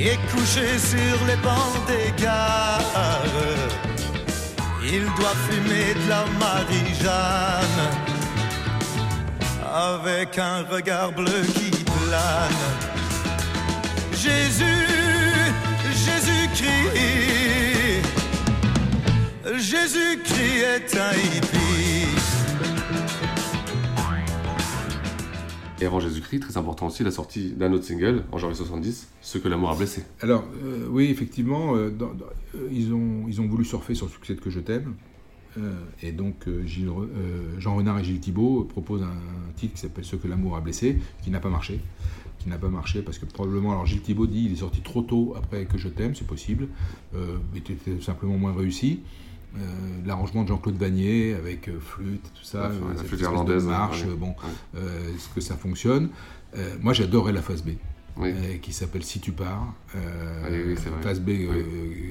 et 0.00 0.18
coucher 0.30 0.78
sur 0.78 1.26
les 1.26 1.36
bancs 1.36 1.86
des 1.86 2.12
gares. 2.22 3.24
Il 4.82 5.04
doit 5.16 5.36
fumer 5.48 5.94
de 5.94 6.08
la 6.08 6.24
Marie-Jeanne 6.38 7.88
avec 9.74 10.38
un 10.38 10.62
regard 10.62 11.12
bleu 11.12 11.42
qui 11.54 11.70
plane. 11.84 12.64
Jésus, 14.12 14.86
Jésus-Christ, 16.04 16.88
Jésus-Christ 19.56 20.62
est 20.76 20.96
un 20.96 21.12
hippie. 21.12 22.07
Et 25.80 25.86
avant 25.86 26.00
Jésus-Christ, 26.00 26.40
très 26.40 26.56
important 26.56 26.88
aussi, 26.88 27.04
la 27.04 27.12
sortie 27.12 27.52
d'un 27.52 27.72
autre 27.72 27.84
single 27.84 28.24
en 28.32 28.38
janvier 28.38 28.56
70, 28.56 29.08
Ce 29.20 29.38
que 29.38 29.48
l'amour 29.48 29.70
a 29.70 29.76
blessé. 29.76 30.02
Alors, 30.20 30.44
euh, 30.64 30.88
oui, 30.90 31.06
effectivement, 31.06 31.76
euh, 31.76 31.90
euh, 32.00 32.68
ils, 32.72 32.92
ont, 32.92 33.26
ils 33.28 33.40
ont 33.40 33.46
voulu 33.46 33.64
surfer 33.64 33.94
sur 33.94 34.06
le 34.06 34.12
succès 34.12 34.34
de 34.34 34.40
Que 34.40 34.50
je 34.50 34.60
t'aime. 34.60 34.94
Et 36.04 36.12
donc, 36.12 36.46
Jean 36.66 37.74
Renard 37.74 37.98
et 37.98 38.04
Gilles 38.04 38.20
Thibault 38.20 38.62
proposent 38.62 39.02
un, 39.02 39.52
titre 39.56 39.74
qui 39.74 39.80
s'appelle 39.80 40.04
Ce 40.04 40.14
que 40.14 40.28
l'amour 40.28 40.56
a 40.56 40.60
blessé, 40.60 40.98
qui 41.24 41.30
n'a 41.30 41.40
pas 41.40 41.48
marché. 41.48 41.80
Qui 42.38 42.48
n'a 42.48 42.58
pas 42.58 42.68
marché 42.68 43.02
parce 43.02 43.18
que 43.18 43.26
probablement, 43.26 43.72
alors 43.72 43.84
Gilles 43.84 44.02
Thibault 44.02 44.28
dit 44.28 44.44
il 44.44 44.52
est 44.52 44.60
sorti 44.60 44.82
trop 44.82 45.02
tôt 45.02 45.34
après 45.36 45.64
Que 45.64 45.76
je 45.76 45.88
t'aime, 45.88 46.14
c'est 46.14 46.28
possible, 46.28 46.68
mais 47.12 47.58
était 47.58 48.00
simplement 48.00 48.38
moins 48.38 48.54
réussi. 48.54 49.00
Euh, 49.56 49.60
L'arrangement 50.06 50.42
de 50.42 50.48
Jean-Claude 50.48 50.76
Vanier 50.76 51.34
avec 51.34 51.68
euh, 51.68 51.80
flûte, 51.80 52.22
tout 52.34 52.44
ça, 52.44 52.68
Ouais, 52.68 52.74
euh, 52.76 52.94
la 52.96 53.02
flûte 53.04 53.18
de 53.20 53.24
irlandaise, 53.24 53.64
marche, 53.64 54.04
ouais. 54.04 54.14
bon, 54.14 54.28
Ouais. 54.28 54.34
euh, 54.76 55.14
est-ce 55.14 55.28
que 55.34 55.40
ça 55.40 55.56
fonctionne? 55.56 56.10
Moi, 56.80 56.92
j'adorais 56.94 57.32
la 57.32 57.42
phase 57.42 57.62
B, 57.62 57.70
Oui. 58.16 58.32
qui 58.62 58.72
s'appelle 58.72 59.02
Si 59.04 59.20
tu 59.20 59.32
pars. 59.32 59.74
Oui, 59.94 60.74
vrai. 60.74 61.02
phase 61.02 61.20
B, 61.20 61.30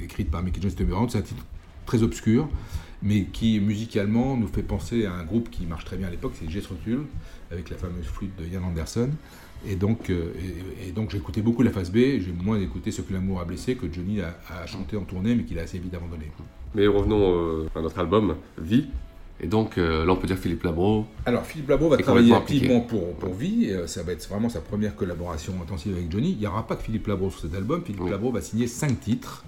écrite 0.03 0.29
par 0.29 0.44
Mickey 0.44 0.62
Jones 0.62 0.88
Brown. 0.88 1.10
C'est 1.10 1.17
un 1.17 1.22
titre 1.22 1.44
très 1.88 2.03
obscur, 2.03 2.48
mais 3.01 3.25
qui 3.25 3.60
musicalement 3.60 4.38
nous 4.38 4.48
fait 4.48 4.62
penser 4.63 5.06
à 5.06 5.13
un 5.13 5.24
groupe 5.24 5.50
qui 5.50 5.65
marche 5.65 5.86
très 5.86 5.98
bien 5.98 6.08
à 6.08 6.12
l'époque, 6.12 6.34
c'est 6.39 6.50
Jethro 6.50 6.75
Tull, 6.84 7.06
avec 7.51 7.70
la 7.70 7.77
fameuse 7.77 8.06
flûte 8.06 8.36
de 8.38 8.46
Ian 8.46 8.63
Anderson. 8.63 9.10
Et 9.65 9.75
donc, 9.75 10.12
et, 10.12 10.88
et 10.88 10.91
donc 10.91 11.10
j'écoutais 11.10 11.41
beaucoup 11.41 11.63
la 11.63 11.72
phase 11.72 11.89
B, 11.91 11.96
j'ai 12.20 12.32
moins 12.44 12.60
écouté 12.60 12.91
Ce 12.91 13.01
que 13.01 13.12
l'amour 13.13 13.41
a 13.41 13.46
blessé 13.46 13.75
que 13.75 13.91
Johnny 13.91 14.22
a, 14.22 14.38
a 14.50 14.67
chanté 14.67 14.98
en 14.98 15.03
tournée, 15.03 15.34
mais 15.34 15.46
qu'il 15.46 15.58
a 15.58 15.63
assez 15.63 15.79
vite 15.79 15.96
abandonné. 15.96 16.32
Mais 16.76 16.88
revenons 16.88 17.34
euh, 17.64 17.70
à 17.76 17.82
notre 17.82 18.00
album, 18.00 18.36
Vie. 18.58 18.88
Et 19.40 19.46
donc, 19.48 19.78
euh, 19.78 20.04
là, 20.04 20.14
on 20.14 20.16
peut 20.16 20.26
dire 20.28 20.38
Philippe 20.38 20.64
Labro. 20.64 21.06
Alors 21.26 21.46
Philippe 21.46 21.70
Labro 21.70 21.90
va 21.90 21.98
travailler 21.98 22.34
activement 22.34 22.82
pour, 22.82 23.14
pour 23.16 23.34
Vie, 23.36 23.68
euh, 23.70 23.86
ça 23.86 24.02
va 24.04 24.12
être 24.14 24.28
vraiment 24.28 24.50
sa 24.50 24.62
première 24.62 24.96
collaboration 24.96 25.54
intensive 25.62 25.94
avec 25.96 26.12
Johnny. 26.12 26.32
Il 26.32 26.38
n'y 26.40 26.48
aura 26.48 26.66
pas 26.66 26.76
que 26.76 26.84
Philippe 26.84 27.06
Labro 27.08 27.30
sur 27.30 27.42
cet 27.42 27.54
album, 27.54 27.84
Philippe 27.86 28.02
Oui. 28.02 28.10
Labro 28.10 28.32
va 28.32 28.42
signer 28.42 28.66
cinq 28.68 29.00
titres. 29.00 29.46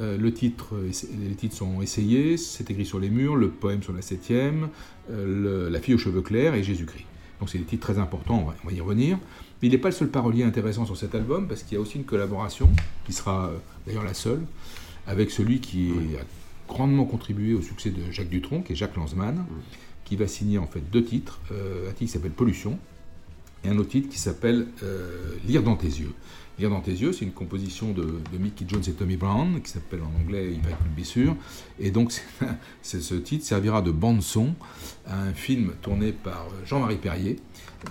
Euh, 0.00 0.16
le 0.16 0.32
titre, 0.32 0.74
les 0.84 1.34
titres 1.36 1.56
sont 1.56 1.80
essayés, 1.82 2.36
c'est 2.36 2.68
écrit 2.70 2.84
sur 2.84 2.98
les 3.00 3.10
murs, 3.10 3.36
le 3.36 3.48
poème 3.48 3.82
sur 3.82 3.92
la 3.92 4.02
septième, 4.02 4.68
le- 5.08 5.68
La 5.68 5.80
fille 5.80 5.94
aux 5.94 5.98
cheveux 5.98 6.20
clairs 6.22 6.54
et 6.54 6.62
Jésus-Christ. 6.64 7.04
Donc 7.40 7.48
c'est 7.48 7.58
des 7.58 7.64
titres 7.64 7.86
très 7.92 7.98
importants, 8.00 8.40
on 8.42 8.44
va, 8.46 8.54
on 8.64 8.68
va 8.68 8.72
y 8.74 8.80
revenir. 8.80 9.18
Mais 9.62 9.68
il 9.68 9.70
n'est 9.70 9.78
pas 9.78 9.88
le 9.88 9.94
seul 9.94 10.08
parolier 10.08 10.42
intéressant 10.44 10.84
sur 10.84 10.96
cet 10.96 11.14
album, 11.14 11.46
parce 11.48 11.62
qu'il 11.62 11.74
y 11.74 11.78
a 11.78 11.80
aussi 11.80 11.96
une 11.96 12.04
collaboration, 12.04 12.68
qui 13.06 13.12
sera 13.12 13.50
d'ailleurs 13.86 14.04
la 14.04 14.14
seule, 14.14 14.40
avec 15.06 15.30
celui 15.30 15.60
qui 15.60 15.92
a 16.20 16.24
grandement 16.68 17.04
contribué 17.04 17.54
au 17.54 17.62
succès 17.62 17.90
de 17.90 18.12
Jacques 18.12 18.28
Dutronc, 18.28 18.62
qui 18.62 18.74
est 18.74 18.76
Jacques 18.76 18.96
Lanzmann, 18.96 19.44
qui 20.04 20.16
va 20.16 20.28
signer 20.28 20.58
en 20.58 20.66
fait 20.66 20.80
deux 20.90 21.04
titres, 21.04 21.40
euh, 21.50 21.88
un 21.88 21.92
titre 21.92 21.98
qui 21.98 22.08
s'appelle 22.08 22.30
Pollution, 22.30 22.78
et 23.64 23.68
un 23.68 23.78
autre 23.78 23.88
titre 23.88 24.08
qui 24.08 24.18
s'appelle 24.18 24.68
euh, 24.82 25.34
Lire 25.46 25.62
dans 25.62 25.76
tes 25.76 25.88
yeux. 25.88 26.12
Lire 26.58 26.70
dans 26.70 26.80
tes 26.80 26.90
yeux, 26.92 27.12
c'est 27.12 27.24
une 27.24 27.30
composition 27.32 27.92
de, 27.92 28.02
de 28.02 28.38
Mickey 28.38 28.64
Jones 28.66 28.82
et 28.88 28.92
Tommy 28.92 29.16
Brown, 29.16 29.60
qui 29.62 29.70
s'appelle 29.70 30.00
en 30.02 30.20
anglais 30.24 30.48
Il 30.52 30.60
va 30.60 30.76
bien 30.96 31.04
sûr. 31.04 31.36
Et 31.78 31.90
donc, 31.92 32.12
c'est- 32.82 33.00
ce 33.00 33.14
titre 33.14 33.44
servira 33.44 33.80
de 33.80 33.90
bande-son 33.92 34.54
à 35.06 35.20
un 35.22 35.32
film 35.32 35.72
tourné 35.82 36.10
par 36.12 36.48
Jean-Marie 36.66 36.96
Perrier, 36.96 37.36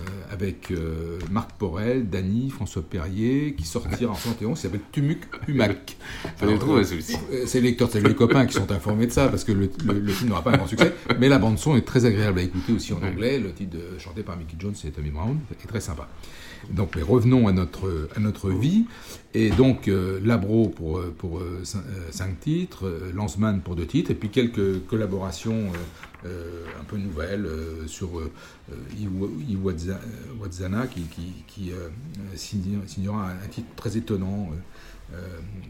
avec 0.34 0.70
euh, 0.70 1.18
Marc 1.30 1.52
Porel, 1.52 2.10
Dany, 2.10 2.50
François 2.50 2.82
Perrier, 2.82 3.54
qui 3.56 3.64
sortira 3.64 4.12
en 4.12 4.14
71, 4.14 4.56
qui 4.58 4.62
s'appelle 4.62 4.80
Tumuc 4.92 5.20
Humac. 5.48 5.96
Euh, 6.42 6.84
celui-ci. 6.84 7.16
C'est 7.46 7.62
les 7.62 7.68
lecteurs, 7.70 7.88
c'est 7.90 8.06
les 8.06 8.14
copains 8.14 8.44
qui 8.44 8.52
sont 8.52 8.70
informés 8.70 9.06
de 9.06 9.12
ça, 9.12 9.28
parce 9.28 9.44
que 9.44 9.52
le, 9.52 9.70
le- 9.86 9.98
le 9.98 10.12
film 10.12 10.28
n'aura 10.28 10.42
pas 10.44 10.52
un 10.52 10.58
grand 10.58 10.66
succès, 10.66 10.92
mais 11.18 11.30
la 11.30 11.38
bande-son 11.38 11.74
est 11.74 11.86
très 11.86 12.04
agréable 12.04 12.38
à 12.40 12.42
écouter 12.42 12.74
aussi 12.74 12.92
en 12.92 13.02
anglais. 13.02 13.38
Le 13.38 13.50
titre 13.54 13.78
de- 13.78 13.98
chanté 13.98 14.22
par 14.22 14.36
Mickey 14.36 14.56
Jones 14.58 14.74
et 14.84 14.90
Tommy 14.90 15.08
Brown 15.10 15.38
est 15.50 15.66
très 15.66 15.80
sympa. 15.80 16.06
Donc, 16.70 16.96
revenons 17.02 17.48
à 17.48 17.52
notre, 17.52 18.10
vie. 18.50 18.84
Et 19.34 19.50
donc, 19.50 19.88
euh, 19.88 20.20
Labro 20.24 20.68
pour, 20.68 20.98
euh, 20.98 21.14
pour 21.16 21.38
euh, 21.38 21.60
cin- 21.64 21.82
cinq 22.10 22.40
titres, 22.40 22.90
Lanzmann 23.14 23.60
pour 23.60 23.76
deux 23.76 23.86
titres, 23.86 24.10
et 24.10 24.14
puis 24.14 24.30
quelques 24.30 24.84
collaborations 24.86 25.70
un 26.24 26.84
peu 26.88 26.96
nouvelles 26.96 27.48
sur 27.86 28.08
Iwa- 28.98 29.30
Iwaza- 29.48 30.00
Iwazana 30.36 30.86
qui, 30.88 31.02
qui, 31.02 31.32
qui, 31.46 31.70
signe- 32.34 32.80
signera 32.86 33.30
un, 33.30 33.48
titre 33.48 33.68
très 33.76 33.96
étonnant. 33.96 34.50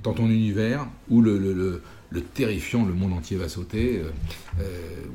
dans 0.03 0.14
ton 0.14 0.27
univers, 0.27 0.87
où 1.11 1.20
le, 1.20 1.38
terrifiant 2.22 2.85
le 2.87 2.94
monde 2.94 3.12
entier 3.12 3.37
va 3.37 3.48
sauter, 3.48 4.03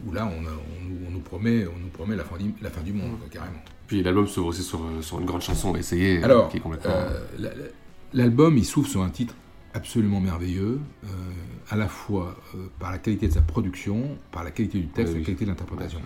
où 0.07 0.11
là 0.13 0.27
on, 0.37 0.41
nous- 0.41 1.11
promet, 1.19 2.15
la 2.15 2.23
fin 2.23 2.37
du, 2.37 2.53
monde, 2.93 3.17
carrément. 3.31 3.63
Puis 3.93 4.01
l'album 4.01 4.27
s'ouvre 4.27 4.47
aussi 4.47 4.63
sur, 4.63 4.81
euh, 4.81 5.03
sur 5.03 5.19
une 5.19 5.25
grande 5.27 5.43
chanson, 5.43 5.75
Essayer, 5.75 6.23
Alors, 6.23 6.49
qui 6.49 6.57
est 6.57 6.59
complètement... 6.59 6.89
euh, 6.91 7.19
la- 7.37 7.49
la- 7.53 7.65
l'album, 8.15 8.57
il 8.57 8.65
s'ouvre 8.65 8.87
sur 8.87 9.03
un 9.03 9.09
titre 9.11 9.35
absolument 9.75 10.19
merveilleux, 10.19 10.79
euh, 11.03 11.07
à 11.69 11.75
la 11.75 11.87
fois 11.87 12.35
euh, 12.55 12.65
par 12.79 12.89
la 12.91 12.97
qualité 12.97 13.27
de 13.27 13.33
sa 13.33 13.41
production, 13.41 14.17
par 14.31 14.43
la 14.43 14.49
qualité 14.49 14.79
du 14.79 14.87
texte, 14.87 15.13
Oui, 15.13 15.19
la 15.19 15.25
qualité 15.25 15.45
de 15.45 15.49
l'interprétation. 15.51 15.99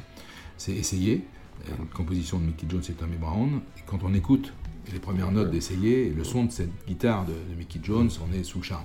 C'est 0.58 0.74
essayé, 0.74 1.24
euh, 1.70 1.72
une 1.80 1.88
composition 1.88 2.40
de 2.40 2.44
Mickey 2.48 2.68
Jones 2.70 2.84
et 2.90 2.92
Tommy 2.92 3.16
Brown. 3.16 3.62
Et 3.78 3.82
quand 3.86 4.00
on 4.04 4.14
écoute 4.14 4.52
les 4.92 5.00
premières 5.00 5.32
notes 5.32 5.50
d'essayer, 5.52 6.10
le 6.10 6.26
son 6.26 6.44
de 6.44 6.52
cette 6.52 6.86
guitare 6.90 7.24
de, 7.26 7.32
de 7.32 7.58
Mickey 7.58 7.80
Jones, 7.82 8.10
on 8.30 8.34
est 8.38 8.44
sous 8.44 8.58
le 8.58 8.66
charme. 8.66 8.84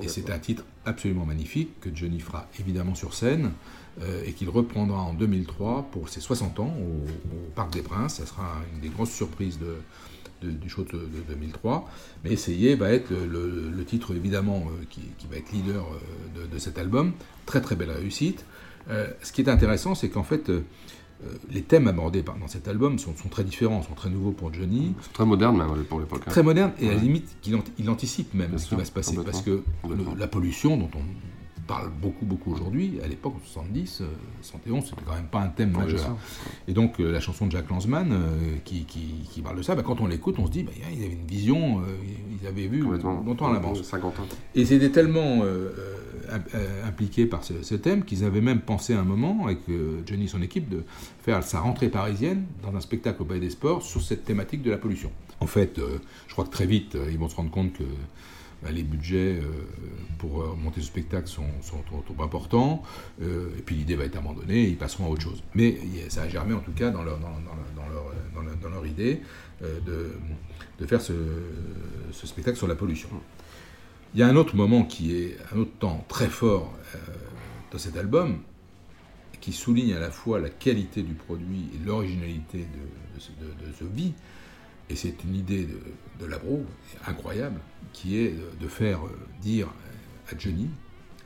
Et 0.00 0.06
c'est 0.06 0.30
un 0.30 0.38
titre 0.38 0.62
absolument 0.84 1.26
magnifique 1.26 1.70
que 1.80 1.90
Johnny 1.92 2.20
fera 2.20 2.46
évidemment 2.60 2.94
sur 2.94 3.14
scène 3.14 3.46
euh, 3.46 3.50
et 4.26 4.32
qu'il 4.32 4.48
reprendra 4.48 5.00
en 5.02 5.14
2003 5.14 5.88
pour 5.90 6.08
ses 6.08 6.20
60 6.20 6.60
ans 6.60 6.72
au, 6.78 7.34
au 7.34 7.50
Parc 7.54 7.72
des 7.72 7.82
Princes. 7.82 8.14
Ça 8.16 8.26
sera 8.26 8.56
une 8.74 8.80
des 8.80 8.88
grosses 8.88 9.10
surprises 9.12 9.58
de, 9.58 9.76
de- 10.46 10.52
du 10.52 10.68
show 10.68 10.84
de, 10.84 10.98
de 10.98 11.22
2003. 11.28 11.88
Mais 12.24 12.30
Essayer 12.32 12.74
va 12.76 12.90
être 12.90 13.10
le, 13.10 13.84
titre 13.84 14.14
évidemment 14.14 14.64
euh, 14.68 14.84
qui, 14.90 15.00
qui 15.18 15.26
va 15.26 15.36
être 15.36 15.50
leader 15.52 15.84
euh, 15.84 16.42
de, 16.46 16.54
de 16.54 16.58
cet 16.58 16.78
album. 16.78 17.12
Très 17.46 17.60
très 17.60 17.74
belle 17.76 17.90
réussite. 17.90 18.44
Euh, 18.90 19.08
ce 19.22 19.32
qui 19.32 19.40
est 19.42 19.48
intéressant, 19.48 19.94
c'est 19.94 20.08
qu'en 20.08 20.22
fait, 20.22 20.48
euh, 20.48 20.62
euh, 21.24 21.32
les 21.50 21.62
thèmes 21.62 21.88
abordés 21.88 22.22
par- 22.22 22.38
dans 22.38 22.46
cet 22.48 22.68
album 22.68 22.98
sont, 23.00 23.16
sont 23.16 23.28
très 23.28 23.42
différents, 23.44 23.82
sont 23.82 23.94
très 23.94 24.08
nouveaux 24.10 24.30
pour 24.30 24.54
Johnny. 24.54 24.94
Très 25.12 25.26
moderne 25.26 25.58
même 25.58 25.84
pour 25.84 25.98
l'époque. 26.00 26.22
hein. 26.26 26.30
Très 26.30 26.44
moderne 26.44 26.72
et 26.80 26.88
à 26.88 26.94
la 26.94 26.98
limite 27.00 27.28
ant- 27.54 27.64
il 27.78 27.90
anticipe 27.90 28.32
même 28.34 28.50
Bien 28.50 28.58
ce 28.58 28.68
qui 28.68 28.76
va 28.76 28.84
se 28.84 28.92
passer 28.92 29.16
parce 29.24 29.42
que 29.42 29.62
le- 29.88 30.16
la 30.16 30.28
pollution 30.28 30.76
dont 30.76 30.90
on 30.94 31.00
parle 31.68 31.90
beaucoup 32.02 32.24
beaucoup 32.26 32.52
aujourd'hui, 32.52 32.98
à 33.04 33.06
l'époque 33.06 33.34
en 33.36 33.44
70, 33.46 34.00
euh, 34.00 34.06
71, 34.42 34.84
c'était 34.84 35.02
quand 35.06 35.14
même 35.14 35.28
pas 35.30 35.40
un 35.42 35.48
thème 35.48 35.70
majeur. 35.84 36.16
Et 36.66 36.72
donc 36.72 36.98
euh, 36.98 37.12
la 37.12 37.20
chanson 37.20 37.46
de 37.46 37.52
Jack 37.52 37.68
Lanzmann 37.70 38.10
euh, 38.10 38.56
qui, 38.64 38.84
qui- 38.84 39.28
qui 39.30 39.40
parle 39.42 39.58
de 39.58 39.62
ça, 39.62 39.76
bah, 39.76 39.82
quand 39.84 40.00
on 40.00 40.06
l'écoute, 40.06 40.36
on 40.38 40.46
se 40.46 40.50
dit 40.50 40.62
bah, 40.64 40.72
ils 40.92 41.04
avaient 41.04 41.12
une 41.12 41.26
vision, 41.26 41.80
euh, 41.80 41.82
ils 42.42 42.46
avaient 42.46 42.66
vu 42.66 42.82
longtemps 43.26 43.48
à 43.50 43.52
l'avance. 43.52 43.82
50 43.82 44.18
ans. 44.18 44.22
Et 44.56 44.62
ils 44.62 44.72
étaient 44.72 44.90
tellement 44.90 45.42
euh, 45.42 45.44
euh, 45.44 45.96
im- 46.36 46.42
euh, 46.54 46.88
impliqués 46.88 47.26
par 47.26 47.44
ce, 47.44 47.62
ce 47.62 47.74
thème 47.74 48.04
qu'ils 48.04 48.24
avaient 48.24 48.40
même 48.40 48.60
pensé 48.62 48.94
à 48.94 49.00
un 49.00 49.04
moment, 49.04 49.44
avec 49.44 49.58
euh, 49.68 50.00
Johnny 50.06 50.24
et 50.24 50.28
son 50.28 50.42
équipe, 50.42 50.68
de 50.68 50.82
faire 51.22 51.42
sa 51.44 51.60
rentrée 51.60 51.90
parisienne 51.90 52.44
dans 52.62 52.74
un 52.76 52.80
spectacle 52.80 53.22
au 53.22 53.24
Palais 53.26 53.40
des 53.40 53.50
Sports 53.50 53.82
sur 53.82 54.00
cette 54.02 54.24
thématique 54.24 54.62
de 54.62 54.70
la 54.70 54.78
pollution. 54.78 55.10
En 55.40 55.46
fait, 55.46 55.78
euh, 55.78 55.98
je 56.26 56.32
crois 56.32 56.44
que 56.46 56.50
très 56.50 56.66
vite, 56.66 56.94
euh, 56.96 57.08
ils 57.12 57.18
vont 57.18 57.28
se 57.28 57.36
rendre 57.36 57.50
compte 57.50 57.72
que 57.74 57.84
bah, 58.62 58.70
les 58.72 58.82
budgets 58.82 59.38
euh, 59.40 59.42
pour 60.18 60.42
euh, 60.42 60.54
monter 60.56 60.80
ce 60.80 60.86
spectacle 60.86 61.28
sont, 61.28 61.46
sont 61.62 61.82
importants, 62.22 62.82
euh, 63.22 63.48
et 63.58 63.62
puis 63.62 63.76
l'idée 63.76 63.94
va 63.96 64.04
être 64.04 64.16
abandonnée, 64.16 64.64
ils 64.68 64.76
passeront 64.76 65.06
à 65.06 65.08
autre 65.08 65.22
chose. 65.22 65.42
Mais 65.54 65.78
ça 66.08 66.22
a 66.22 66.28
germé 66.28 66.54
en 66.54 66.60
tout 66.60 66.72
cas 66.72 66.90
dans 66.90 67.02
leur, 67.02 67.18
dans, 67.18 67.28
leur, 67.28 67.36
dans 67.76 68.42
leur- 68.42 68.56
dans 68.62 68.68
leur 68.70 68.86
idée 68.86 69.20
de, 69.62 70.12
de 70.80 70.86
faire 70.86 71.00
ce, 71.00 71.12
spectacle 72.12 72.56
sur 72.56 72.66
la 72.68 72.74
pollution. 72.74 73.08
Il 74.14 74.20
y 74.20 74.22
a 74.22 74.26
un 74.28 74.36
autre 74.36 74.56
moment 74.56 74.84
qui 74.84 75.14
est 75.16 75.36
un 75.54 75.58
autre 75.58 75.72
temps 75.78 76.04
très 76.08 76.28
fort 76.28 76.72
dans 77.70 77.78
cet 77.78 77.96
album, 77.96 78.38
qui 79.40 79.52
souligne 79.52 79.92
à 79.94 80.00
la 80.00 80.10
fois 80.10 80.40
la 80.40 80.48
qualité 80.50 81.02
du 81.02 81.14
produit 81.14 81.68
et 81.74 81.86
l'originalité 81.86 82.58
de, 82.58 83.44
de 83.46 83.68
de- 83.70 83.72
ce 83.78 83.84
vie, 83.84 84.12
et 84.90 84.96
c'est 84.96 85.22
une 85.24 85.34
idée 85.36 85.64
de, 85.64 85.78
de 86.18 86.26
Labro 86.26 86.64
incroyable, 87.06 87.60
qui 87.92 88.18
est 88.18 88.30
de, 88.30 88.50
de 88.60 88.68
faire 88.68 89.00
dire 89.40 89.68
à 90.30 90.38
Johnny 90.38 90.68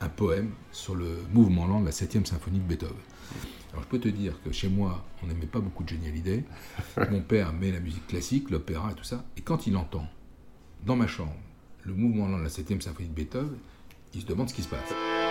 un 0.00 0.08
poème 0.08 0.50
sur 0.72 0.94
le 0.94 1.18
mouvement 1.32 1.66
lent 1.66 1.80
de 1.80 1.86
la 1.86 1.92
7e 1.92 2.24
symphonie 2.24 2.58
de 2.58 2.64
Beethoven. 2.64 2.96
Alors 3.72 3.84
je 3.84 3.88
peux 3.88 3.98
te 3.98 4.08
dire 4.08 4.34
que 4.44 4.52
chez 4.52 4.68
moi, 4.68 5.04
on 5.22 5.26
n'aimait 5.26 5.46
pas 5.46 5.60
beaucoup 5.60 5.84
Johnny 5.86 6.08
Hallyday. 6.08 6.44
Mon 7.10 7.22
père 7.22 7.52
met 7.52 7.72
la 7.72 7.80
musique 7.80 8.06
classique, 8.06 8.50
l'opéra 8.50 8.90
et 8.92 8.94
tout 8.94 9.04
ça, 9.04 9.24
et 9.36 9.40
quand 9.40 9.66
il 9.66 9.76
entend 9.76 10.06
dans 10.84 10.96
ma 10.96 11.06
chambre 11.06 11.36
le 11.84 11.94
mouvement 11.94 12.28
lent 12.28 12.38
de 12.38 12.42
la 12.42 12.48
7e 12.48 12.80
symphonie 12.80 13.08
de 13.08 13.14
Beethoven, 13.14 13.58
il 14.14 14.20
se 14.20 14.26
demande 14.26 14.50
ce 14.50 14.54
qui 14.54 14.62
se 14.62 14.68
passe. 14.68 15.21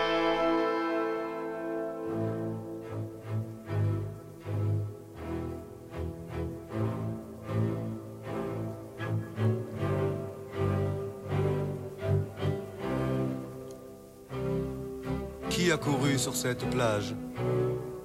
Qui 15.61 15.71
a 15.71 15.77
couru 15.77 16.17
sur 16.17 16.35
cette 16.35 16.67
plage 16.71 17.13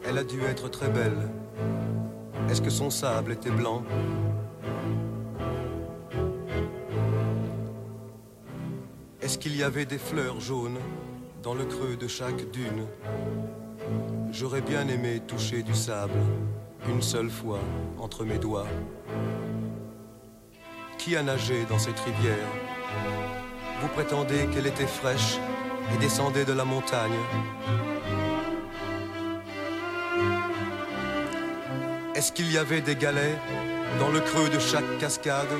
Elle 0.05 0.19
a 0.19 0.25
dû 0.25 0.43
être 0.43 0.69
très 0.69 0.91
belle. 0.91 1.31
Est-ce 2.51 2.61
que 2.61 2.69
son 2.69 2.91
sable 2.91 3.33
était 3.33 3.51
blanc 3.51 3.83
Est-ce 9.23 9.39
qu'il 9.39 9.57
y 9.57 9.63
avait 9.63 9.87
des 9.87 9.97
fleurs 9.97 10.39
jaunes 10.39 10.77
dans 11.43 11.55
le 11.55 11.65
creux 11.65 11.97
de 11.97 12.07
chaque 12.07 12.51
dune 12.51 12.85
J'aurais 14.33 14.61
bien 14.61 14.87
aimé 14.89 15.23
toucher 15.27 15.63
du 15.63 15.73
sable 15.73 16.21
une 16.91 17.01
seule 17.01 17.31
fois 17.31 17.61
entre 17.99 18.27
mes 18.27 18.37
doigts. 18.37 18.69
Qui 20.99 21.17
a 21.17 21.23
nagé 21.23 21.65
dans 21.71 21.79
cette 21.79 22.01
rivière 22.01 22.51
Vous 23.81 23.89
prétendez 23.89 24.47
qu'elle 24.53 24.67
était 24.67 24.87
fraîche 24.87 25.39
et 25.95 25.99
descendait 25.99 26.45
de 26.45 26.53
la 26.53 26.65
montagne 26.65 27.19
Est-ce 32.15 32.33
qu'il 32.33 32.51
y 32.51 32.57
avait 32.57 32.81
des 32.81 32.97
galets 32.97 33.39
dans 34.01 34.09
le 34.09 34.21
creux 34.21 34.49
de 34.49 34.59
chaque 34.59 34.99
cascade? 34.99 35.55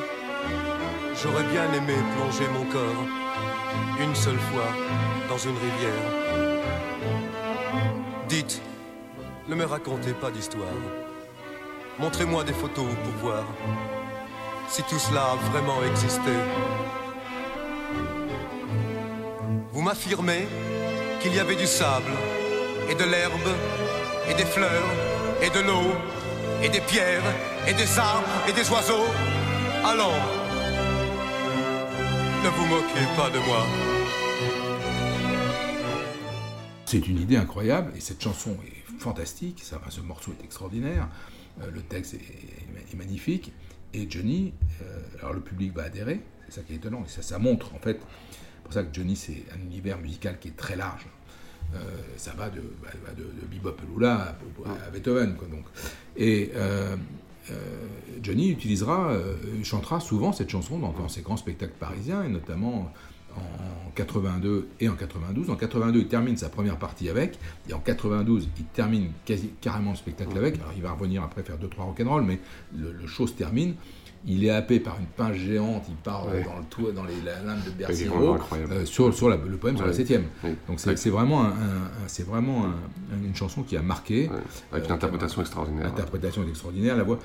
J'aurais 1.23 1.45
bien 1.45 1.71
aimé 1.75 1.95
plonger 2.17 2.49
mon 2.49 2.65
corps 2.73 3.05
une 4.01 4.15
seule 4.15 4.39
fois 4.39 4.69
dans 5.29 5.37
une 5.37 5.57
rivière. 5.57 6.27
Dites, 8.29 8.63
ne 9.49 9.55
me 9.55 9.65
racontez 9.65 10.13
pas 10.13 10.31
d'histoire. 10.31 10.81
Montrez-moi 11.99 12.43
des 12.45 12.53
photos 12.53 12.89
pour 13.05 13.29
voir 13.29 13.45
si 14.69 14.83
tout 14.85 14.99
cela 14.99 15.33
a 15.33 15.37
vraiment 15.51 15.83
existé. 15.85 16.33
Vous 19.77 19.83
m'affirmez 19.83 20.49
qu'il 21.21 21.35
y 21.35 21.39
avait 21.39 21.55
du 21.55 21.67
sable 21.67 22.11
et 22.89 22.95
de 22.95 23.05
l'herbe 23.05 23.51
et 24.27 24.33
des 24.33 24.47
fleurs 24.47 24.91
et 25.43 25.51
de 25.51 25.61
l'eau 25.61 25.93
et 26.63 26.71
des 26.71 26.81
pierres 26.81 27.23
et 27.69 27.75
des 27.75 27.99
arbres 27.99 28.27
et 28.49 28.55
des 28.55 28.71
oiseaux. 28.71 29.05
Allons, 29.85 30.17
ne 32.43 32.49
vous 32.49 32.65
moquez 32.65 33.07
pas 33.19 33.29
de 33.29 33.39
moi. 33.41 33.67
C'est 36.87 37.07
une 37.07 37.21
idée 37.21 37.37
incroyable 37.37 37.93
et 37.95 38.01
cette 38.01 38.23
chanson 38.23 38.57
est 38.67 38.99
fantastique. 38.99 39.63
Ce 39.91 40.01
morceau 40.01 40.33
est 40.41 40.43
extraordinaire. 40.43 41.07
Euh, 41.61 41.71
le 41.71 41.83
texte 41.83 42.15
est, 42.15 42.97
magnifique. 42.97 43.53
Et 43.93 44.11
Johnny, 44.11 44.55
euh, 44.81 45.03
alors 45.21 45.35
le 45.35 45.43
public 45.43 45.75
va 45.75 45.83
adhérer. 45.83 46.23
C'est 46.47 46.55
ça 46.55 46.63
qui 46.63 46.73
est 46.73 46.77
étonnant. 46.77 47.05
Et 47.05 47.11
ça, 47.11 47.21
ça 47.21 47.39
montre 47.39 47.75
en 47.75 47.79
fait. 47.79 48.01
Pour 48.67 48.73
ça 48.73 48.83
que 48.83 48.93
Johnny, 48.93 49.15
c'est 49.15 49.45
un 49.55 49.65
univers 49.65 49.97
musical 49.99 50.41
qui 50.41 50.49
est 50.49 50.57
très 50.57 50.75
large. 50.75 51.07
Euh, 51.73 51.79
ça 52.17 52.33
va 52.37 52.51
de, 52.51 52.61
bah, 52.83 53.13
de, 53.17 53.25
Lula 53.95 54.37
à, 54.65 54.91
Beethoven. 54.91 55.37
Quoi, 55.37 55.47
donc. 55.47 55.65
Et 56.17 56.51
Johnny 58.21 58.51
utilisera, 58.51 59.13
chantera 59.63 60.01
souvent 60.01 60.33
cette 60.33 60.51
chanson 60.51 60.81
dans, 60.81 61.09
ses 61.09 61.23
grands 61.23 61.37
spectacles 61.37 61.77
parisiens, 61.79 62.25
et 62.25 62.29
notamment 62.29 62.93
en 63.37 63.91
82 63.95 64.69
et 64.81 64.89
en 64.89 64.97
92. 64.97 65.51
En 65.51 65.55
82, 65.55 66.01
il 66.01 66.09
termine 66.09 66.37
sa 66.37 66.49
première 66.49 66.77
partie 66.77 67.09
avec, 67.09 67.39
et 67.69 67.73
en 67.73 67.79
92, 67.79 68.49
il 68.59 68.65
termine 68.65 69.11
carrément 69.61 69.93
le 69.93 69.97
spectacle 69.97 70.37
avec. 70.37 70.57
Alors 70.57 70.73
il 70.75 70.83
va 70.83 70.93
revenir 70.93 71.23
après 71.23 71.45
faire 71.45 71.57
2-3 71.57 71.83
rock'n'roll, 71.83 72.25
mais 72.25 72.41
le, 72.77 73.07
show 73.07 73.29
se 73.29 73.35
termine. 73.35 73.75
Il 74.29 74.45
est 74.45 74.51
happé 74.51 74.81
par 74.81 74.99
une 74.99 75.07
pince 75.07 75.37
géante, 75.37 75.85
il 75.89 75.95
part 75.95 76.27
euh, 76.29 76.43
dans, 76.43 76.59
le 76.59 76.65
tout, 76.69 76.91
dans 76.91 77.05
les 77.05 77.15
lames 77.25 77.61
de 77.65 77.71
Bercy 77.71 78.07
euh, 78.09 78.85
sur, 78.85 79.15
sur 79.15 79.29
la, 79.29 79.37
le 79.37 79.57
poème 79.57 79.77
sur 79.77 79.87
la 79.87 79.93
septième. 79.93 80.25
Donc 80.69 80.81
c'est 80.81 81.11
vraiment, 81.11 81.45
un, 81.45 81.53
c'est 82.09 82.27
vraiment 82.27 82.65
une 83.25 83.35
chanson 83.37 83.63
qui 83.63 83.77
a 83.77 83.83
marqué. 83.83 84.29
Avec 84.73 84.87
une 84.87 84.93
interprétation 84.93 85.41
extraordinaire. 85.43 85.85
L'interprétation 85.85 86.43
est 86.43 86.49
extraordinaire. 86.49 86.97
La 86.97 87.05
voix, 87.05 87.21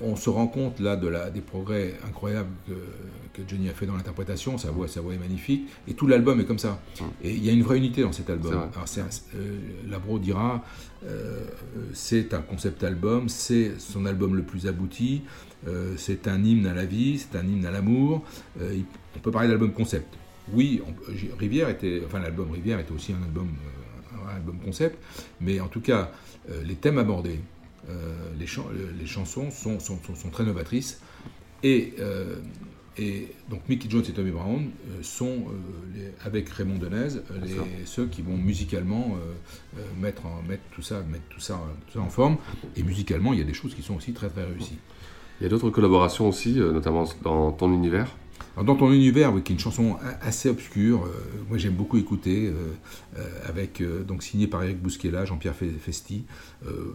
on, 0.00 0.16
se 0.16 0.28
rend 0.28 0.48
compte 0.48 0.80
là 0.80 0.96
de 0.96 1.06
la, 1.06 1.30
des 1.30 1.40
progrès 1.40 1.94
incroyables 2.06 2.50
que, 2.66 2.72
que 3.40 3.48
Johnny 3.48 3.68
a 3.68 3.72
fait 3.72 3.86
dans 3.86 3.96
l'interprétation. 3.96 4.58
Sa 4.58 4.72
voix, 4.72 4.88
sa 4.88 5.00
voix 5.00 5.14
est 5.14 5.18
magnifique. 5.18 5.68
Et 5.86 5.94
tout 5.94 6.08
l'album 6.08 6.40
est 6.40 6.46
comme 6.46 6.58
ça. 6.58 6.80
Et 7.22 7.30
il 7.30 7.44
y 7.44 7.48
a 7.48 7.52
une 7.52 7.62
vraie 7.62 7.78
unité 7.78 8.02
dans 8.02 8.12
cet 8.12 8.28
album. 8.28 8.52
Alors 8.52 8.86
euh, 8.98 9.58
Labro 9.88 10.18
dira, 10.18 10.64
c'est 11.92 12.34
un 12.34 12.42
concept 12.42 12.82
album, 12.82 13.28
c'est 13.28 13.78
son 13.78 14.04
album 14.04 14.34
le 14.34 14.42
plus 14.42 14.66
abouti. 14.66 15.22
Euh, 15.68 15.94
c'est 15.96 16.28
un 16.28 16.42
hymne 16.42 16.66
à 16.66 16.74
la 16.74 16.84
vie, 16.84 17.18
c'est 17.18 17.36
un 17.38 17.46
hymne 17.46 17.66
à 17.66 17.70
l'amour. 17.70 18.24
Euh, 18.60 18.78
on 19.16 19.18
peut 19.18 19.30
parler 19.30 19.48
d'album 19.48 19.72
concept. 19.72 20.16
Oui, 20.52 20.82
Rivière 21.38 21.68
était, 21.68 22.02
enfin 22.04 22.18
l'album 22.18 22.50
Rivière 22.50 22.80
était 22.80 22.92
aussi 22.92 23.12
un 23.12 23.22
album, 23.22 23.48
euh, 23.48 24.30
un 24.30 24.36
album 24.36 24.58
concept, 24.58 24.98
mais 25.40 25.60
en 25.60 25.68
tout 25.68 25.80
cas, 25.80 26.10
les 26.64 26.74
thèmes 26.74 26.98
abordés, 26.98 27.38
les, 28.38 28.46
les, 28.98 29.06
chansons 29.06 29.50
sont, 29.52 29.78
sont, 29.78 29.98
sont, 30.02 30.30
très 30.30 30.44
novatrices. 30.44 31.00
Et, 31.62 31.94
et, 32.98 33.28
donc 33.48 33.60
Mickey 33.68 33.88
Jones 33.88 34.02
et 34.08 34.12
Tommy 34.12 34.32
Brown 34.32 34.70
sont, 35.02 35.44
avec 36.24 36.48
Raymond 36.48 36.78
Denez, 36.78 37.20
ceux 37.84 38.06
qui 38.06 38.22
vont 38.22 38.36
musicalement 38.36 39.16
mettre, 40.00 40.26
en, 40.26 40.42
mettre, 40.42 40.64
tout 40.72 40.82
ça, 40.82 41.02
mettre 41.02 41.28
tout 41.28 41.40
ça, 41.40 41.60
tout 41.86 41.98
ça 41.98 42.00
en 42.00 42.10
forme. 42.10 42.38
Et 42.76 42.82
musicalement, 42.82 43.32
il 43.32 43.38
y 43.38 43.42
a 43.42 43.46
des 43.46 43.54
choses 43.54 43.74
qui 43.74 43.82
sont 43.82 43.94
aussi 43.94 44.12
très 44.12 44.30
très 44.30 44.44
réussies. 44.44 44.78
Il 45.40 45.44
y 45.44 45.46
a 45.46 45.48
d'autres 45.48 45.70
collaborations 45.70 46.28
aussi, 46.28 46.60
euh, 46.60 46.70
notamment 46.70 47.04
dans 47.22 47.50
ton 47.52 47.72
univers 47.72 48.08
dans 48.56 48.74
ton 48.74 48.92
univers, 48.92 49.32
qui 49.44 49.52
est 49.52 49.54
une 49.54 49.60
chanson 49.60 49.96
assez 50.20 50.48
obscure, 50.48 51.04
euh, 51.04 51.10
moi 51.48 51.56
j'aime 51.56 51.74
beaucoup 51.74 51.96
écouter, 51.96 52.52
euh, 52.52 53.22
avec 53.46 53.82
donc 54.06 54.22
signé 54.22 54.46
par 54.48 54.62
Eric 54.64 54.82
Bousquela, 54.82 55.24
Jean-Pierre 55.24 55.54
Festi. 55.54 56.24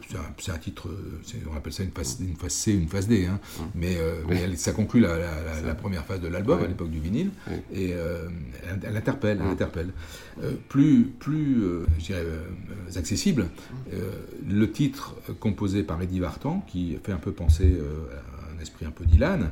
c'est 0.07 0.51
un, 0.51 0.57
titre, 0.57 0.89
on 1.51 1.55
appelle 1.55 1.73
ça 1.73 1.83
une 1.83 1.91
phase, 1.91 2.19
une 2.19 2.35
phase 2.35 2.51
C, 2.51 2.73
une 2.73 2.87
phase 2.87 3.07
D, 3.07 3.25
hein. 3.25 3.39
mmh. 3.57 3.63
mais, 3.75 4.55
ça 4.57 4.73
conclut 4.73 5.01
la, 5.01 5.75
première 5.75 6.05
phase 6.05 6.21
de 6.21 6.27
l'album 6.27 6.61
à 6.61 6.67
l'époque 6.67 6.91
du 6.91 6.99
vinyle, 6.99 7.31
et 7.73 7.91
elle, 8.83 8.97
interpelle, 8.97 9.39
elle 9.41 9.47
mmh. 9.47 9.51
interpelle. 9.51 9.93
plus, 10.69 11.05
plus 11.19 11.63
je 11.99 12.05
dirais, 12.05 12.25
accessible, 12.95 13.43
mmh. 13.43 14.53
le 14.53 14.71
titre 14.71 15.15
composé 15.39 15.83
par 15.83 16.01
Eddie 16.01 16.19
Vartan, 16.19 16.63
qui 16.67 16.97
fait 17.03 17.13
un 17.13 17.17
peu 17.17 17.31
penser 17.31 17.77
à 18.33 18.34
un 18.55 18.61
esprit 18.61 18.85
un 18.85 18.91
peu 18.91 19.05
Dylan, 19.05 19.51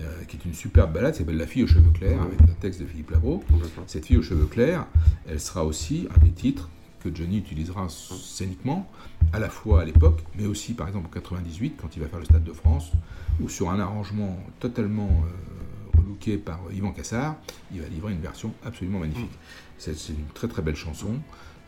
euh, 0.00 0.24
qui 0.28 0.36
est 0.36 0.44
une 0.44 0.54
superbe 0.54 0.92
balade, 0.92 1.14
s'appelle 1.14 1.36
La 1.36 1.46
fille 1.46 1.62
aux 1.62 1.68
cheveux 1.68 1.90
clairs, 1.90 2.20
avec 2.22 2.40
un 2.42 2.54
texte 2.60 2.80
de 2.80 2.86
Philippe 2.86 3.10
Labro. 3.10 3.42
Cette 3.86 4.06
fille 4.06 4.16
aux 4.16 4.22
cheveux 4.22 4.46
clairs, 4.46 4.86
elle 5.28 5.40
sera 5.40 5.64
aussi 5.64 6.08
un 6.14 6.24
des 6.24 6.30
titres 6.30 6.68
que 7.02 7.14
Johnny 7.14 7.38
utilisera 7.38 7.88
scéniquement, 7.88 8.88
à 9.32 9.38
la 9.38 9.48
fois 9.48 9.82
à 9.82 9.84
l'époque, 9.84 10.22
mais 10.36 10.46
aussi 10.46 10.74
par 10.74 10.86
exemple 10.86 11.06
en 11.06 11.10
98, 11.10 11.76
quand 11.80 11.96
il 11.96 12.02
va 12.02 12.08
faire 12.08 12.20
le 12.20 12.24
Stade 12.24 12.44
de 12.44 12.52
France, 12.52 12.92
où 13.40 13.48
sur 13.48 13.70
un 13.70 13.80
arrangement 13.80 14.38
totalement 14.60 15.08
euh, 15.08 15.98
relooké 15.98 16.38
par 16.38 16.60
Yvan 16.72 16.92
Cassard, 16.92 17.36
il 17.72 17.80
va 17.80 17.88
livrer 17.88 18.12
une 18.12 18.20
version 18.20 18.52
absolument 18.64 19.00
magnifique. 19.00 19.32
C'est 19.78 19.92
une 20.10 20.26
très 20.32 20.46
très 20.46 20.62
belle 20.62 20.76
chanson. 20.76 21.18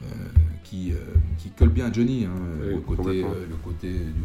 Euh, 0.03 0.07
qui, 0.65 0.93
euh, 0.93 0.97
qui, 1.39 1.51
colle 1.51 1.69
bien 1.69 1.87
à 1.87 1.93
Johnny, 1.93 2.25
hein, 2.25 2.31
le, 2.61 2.79
côté, 2.79 3.23
euh, 3.23 3.47
le 3.49 3.55
côté 3.57 3.91
du 3.91 4.23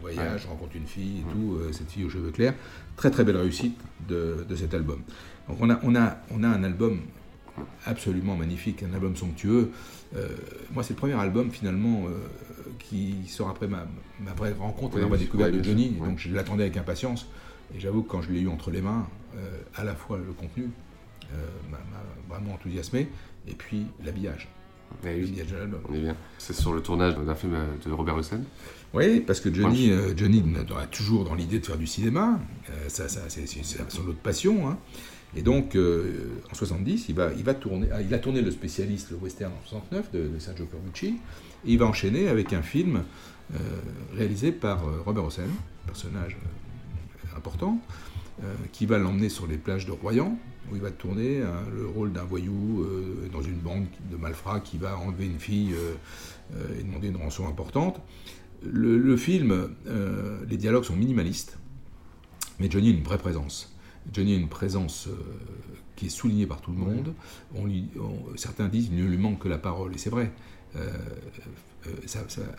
voyage, 0.00 0.46
rencontre 0.46 0.76
une 0.76 0.86
fille 0.86 1.20
et 1.20 1.32
tout, 1.32 1.58
cette 1.72 1.90
fille 1.90 2.04
aux 2.04 2.10
cheveux 2.10 2.30
clairs. 2.30 2.54
Très 2.96 3.10
très 3.10 3.24
belle 3.24 3.38
réussite 3.38 3.76
de, 4.06 4.44
de, 4.48 4.54
cet 4.54 4.74
album. 4.74 5.00
Donc 5.48 5.56
on 5.60 5.70
a, 5.70 5.80
on, 5.82 5.96
a, 5.96 6.18
on 6.30 6.44
a 6.44 6.48
un 6.48 6.62
album 6.62 7.00
absolument 7.86 8.36
magnifique, 8.36 8.82
un 8.82 8.92
album 8.92 9.16
somptueux. 9.16 9.72
moi, 10.72 10.82
c'est 10.82 10.92
le 10.92 10.98
premier 10.98 11.14
album 11.14 11.50
finalement 11.50 12.04
qui 12.78 13.26
sort 13.26 13.48
après 13.48 13.66
ma, 13.66 13.86
ma 14.20 14.34
vraie 14.34 14.52
rencontre 14.52 14.98
et 14.98 15.06
ma 15.06 15.16
découverte 15.16 15.52
de 15.52 15.64
Johnny. 15.64 15.90
Donc 15.90 16.18
je 16.18 16.32
l'attendais 16.32 16.64
avec 16.64 16.76
impatience. 16.76 17.26
Et 17.74 17.80
j'avoue 17.80 18.02
que 18.02 18.10
quand 18.10 18.22
je 18.22 18.30
l'ai 18.30 18.40
eu 18.40 18.48
entre 18.48 18.70
les 18.70 18.82
mains, 18.82 19.08
à 19.74 19.84
la 19.84 19.94
fois 19.94 20.18
le 20.18 20.32
contenu 20.32 20.70
m'a 21.70 21.78
vraiment 22.28 22.54
enthousiasmé 22.54 23.08
et 23.48 23.54
puis 23.54 23.86
l'habillage. 24.04 24.48
On 25.88 25.94
est 25.94 26.00
bien. 26.00 26.16
C'est 26.38 26.54
sur 26.54 26.72
le 26.72 26.80
tournage 26.80 27.16
d'un 27.16 27.34
film 27.34 27.56
de 27.84 27.92
Robert 27.92 28.16
Hossein 28.16 28.40
Oui, 28.94 29.20
parce 29.20 29.40
que 29.40 29.52
Johnny, 29.52 29.90
euh, 29.90 30.16
Johnny 30.16 30.42
a 30.76 30.86
toujours 30.86 31.24
dans 31.24 31.34
l'idée 31.34 31.60
de 31.60 31.66
faire 31.66 31.76
du 31.76 31.86
cinéma. 31.86 32.40
Euh, 32.70 32.88
ça, 32.88 33.08
ça 33.08 33.20
c'est 33.28 33.46
son 33.46 34.08
autre 34.08 34.18
passion. 34.18 34.68
Hein. 34.68 34.78
Et 35.36 35.42
donc, 35.42 35.76
euh, 35.76 36.40
en 36.50 36.54
70, 36.54 37.08
il 37.08 37.14
va, 37.14 37.30
il 37.36 37.44
va 37.44 37.54
tourner. 37.54 37.88
Ah, 37.92 38.00
il 38.00 38.12
a 38.14 38.18
tourné 38.18 38.40
le 38.40 38.50
spécialiste, 38.50 39.10
le 39.10 39.16
western 39.16 39.52
en 39.52 39.68
69 39.68 40.10
de, 40.12 40.38
Sergio 40.38 40.66
Corbucci. 40.66 41.16
Et 41.66 41.72
il 41.72 41.78
va 41.78 41.86
enchaîner 41.86 42.28
avec 42.28 42.52
un 42.52 42.62
film 42.62 43.02
réalisé 44.14 44.52
par 44.52 44.84
Robert 45.06 45.24
Hossein, 45.24 45.48
personnage 45.86 46.36
important, 47.34 47.80
qui 48.72 48.84
va 48.84 48.98
l'emmener 48.98 49.30
sur 49.30 49.46
les 49.46 49.56
plages 49.56 49.86
de 49.86 49.92
Royan, 49.92 50.38
où 50.70 50.76
il 50.76 50.82
va 50.82 50.90
tourner 50.90 51.42
hein, 51.42 51.64
le 51.74 51.86
rôle 51.86 52.12
d'un 52.12 52.24
voyou 52.24 52.82
euh, 52.82 53.28
dans 53.32 53.42
une 53.42 53.58
bande 53.58 53.86
de 54.10 54.16
malfrats 54.16 54.60
qui 54.60 54.78
va 54.78 54.98
enlever 54.98 55.26
une 55.26 55.38
fille 55.38 55.72
euh, 55.74 55.94
euh, 56.54 56.78
et 56.78 56.82
demander 56.82 57.08
une 57.08 57.16
rançon 57.16 57.46
importante. 57.48 58.00
Le, 58.62 59.16
film, 59.16 59.68
les 60.48 60.56
dialogues 60.56 60.82
sont 60.82 60.96
minimalistes, 60.96 61.56
mais 62.58 62.68
Johnny 62.68 62.88
a 62.88 62.90
une 62.90 63.04
vraie 63.04 63.18
présence. 63.18 63.72
Johnny 64.12 64.34
a 64.34 64.36
une 64.36 64.48
présence 64.48 65.08
qui 65.94 66.06
est 66.06 66.08
soulignée 66.08 66.44
par 66.44 66.60
tout 66.60 66.72
le 66.72 66.78
monde. 66.78 67.14
On 67.54 67.68
certains 68.34 68.66
disent 68.66 68.88
qu'il 68.88 68.96
ne 68.96 69.08
lui 69.08 69.16
manque 69.16 69.38
que 69.38 69.48
la 69.48 69.58
parole, 69.58 69.94
et 69.94 69.98
c'est 69.98 70.10
vrai. 70.10 70.32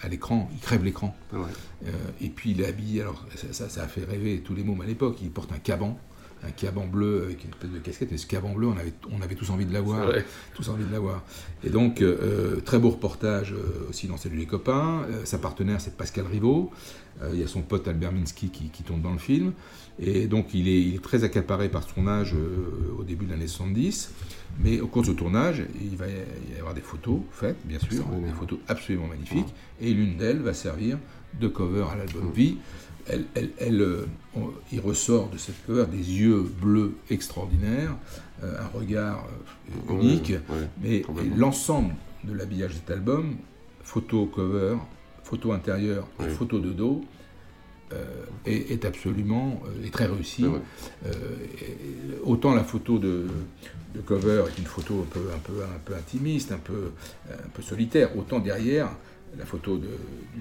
à 0.02 0.08
l'écran, 0.08 0.50
il 0.54 0.60
crève 0.60 0.86
l'écran. 0.86 1.14
et 2.22 2.30
puis 2.30 2.52
il 2.52 2.62
est 2.62 2.68
habillé, 2.68 3.02
alors 3.02 3.26
ça, 3.52 3.68
ça, 3.68 3.84
a 3.84 3.88
fait 3.90 4.06
rêver 4.06 4.40
tous 4.40 4.56
les 4.56 4.64
mômes 4.64 4.80
à 4.80 4.86
l'époque, 4.86 5.18
il 5.22 5.32
porte 5.32 5.52
un 5.52 5.60
caban 5.60 6.00
un 6.44 6.52
caban 6.52 6.86
bleu 6.86 7.24
avec 7.24 7.44
une 7.44 7.50
espèce 7.50 7.72
de 7.72 7.80
casquette, 7.80 8.12
mais 8.12 8.18
ce 8.18 8.28
caban 8.28 8.54
bleu, 8.54 8.68
on 8.68 8.78
avait, 8.78 8.94
on 9.12 9.22
avait 9.22 9.36
tous 9.36 9.50
envie 9.50 9.66
de 9.66 9.74
l'avoir. 9.74 10.12
Tous 10.54 10.70
envie 10.70 10.86
de 10.86 10.92
l'avoir. 10.92 11.24
Et 11.64 11.70
donc, 11.70 12.02
euh, 12.02 12.62
très 12.62 12.80
beau 12.80 12.90
reportage 12.90 13.54
euh, 13.54 13.90
aussi 13.90 14.08
dans 14.08 14.18
Salut 14.18 14.38
les 14.38 14.46
copains. 14.46 15.04
Euh, 15.10 15.26
sa 15.26 15.38
partenaire, 15.38 15.82
c'est 15.82 15.96
Pascal 15.96 16.26
Rivaux. 16.26 16.72
il 17.34 17.40
y 17.40 17.44
a 17.44 17.48
son 17.48 17.62
pote 17.62 17.88
Albert 17.88 18.14
Minsky 18.14 18.50
qui, 18.50 18.70
qui, 18.70 18.84
tourne 18.84 19.02
dans 19.02 19.12
le 19.12 19.18
film. 19.18 19.52
Et 20.00 20.28
donc, 20.28 20.54
il 20.54 20.70
est, 20.70 20.82
il 20.82 20.96
est 20.96 21.04
très 21.04 21.26
accaparé 21.26 21.68
par 21.68 21.84
son 21.84 22.08
âge 22.08 22.34
au 22.98 23.04
début 23.04 23.26
de 23.26 23.32
l'année 23.32 23.48
70. 23.48 24.14
Mais 24.64 24.80
au 24.80 24.88
cours 24.88 25.02
de 25.02 25.08
ce 25.08 25.12
tournage, 25.12 25.64
il 25.82 25.98
va 25.98 26.06
y 26.08 26.58
avoir 26.58 26.74
des 26.74 26.82
photos 26.82 27.20
faites, 27.32 27.58
bien 27.66 27.80
sûr, 27.80 28.06
des 28.06 28.34
photos 28.34 28.60
absolument 28.70 29.08
magnifiques. 29.08 29.54
Et 29.82 29.94
l'une 29.94 30.16
d'elles 30.16 30.40
va 30.40 30.54
servir 30.54 30.98
de 31.40 31.48
cover 31.48 31.86
à 31.92 31.98
l'album 31.98 32.32
Vie 32.34 32.58
elle, 33.60 33.82
euh, 33.82 34.06
il 34.72 34.80
ressort 34.80 35.30
de 35.30 35.38
cette 35.38 35.66
cover 35.66 35.86
des 35.86 35.98
yeux 35.98 36.42
bleus 36.62 36.96
extraordinaires, 37.10 37.96
euh, 38.44 38.62
un 38.62 38.68
regard 38.68 39.26
euh, 39.90 39.94
unique, 39.94 40.34
mais 40.82 41.04
l'ensemble 41.36 41.96
de 42.24 42.34
l'habillage 42.34 42.72
de 42.72 42.76
cet 42.76 42.92
album, 42.92 43.38
photo 43.84 44.26
cover, 44.26 44.78
photo 45.24 45.52
intérieure 45.52 46.08
et 46.24 46.30
photo 46.30 46.60
de 46.60 46.72
dos, 46.72 47.02
est, 48.46 48.86
absolument 48.86 49.64
est 49.84 49.92
très 49.92 50.06
réussi. 50.06 50.46
autant 52.24 52.54
la 52.54 52.64
photo 52.64 53.00
de, 53.00 53.26
cover 54.06 54.44
est 54.48 54.60
une 54.60 54.66
photo 54.66 55.02
un 55.02 55.12
peu, 55.12 55.20
un 55.34 55.40
peu, 55.40 55.64
un 55.64 55.80
peu 55.84 55.96
intimiste, 55.96 56.52
un 56.52 56.60
peu, 56.60 56.92
un 57.32 57.50
peu 57.52 57.64
solitaire, 57.64 58.16
autant 58.16 58.40
derrière 58.40 58.90
la 59.38 59.46
photo 59.46 59.78
du 59.78 59.88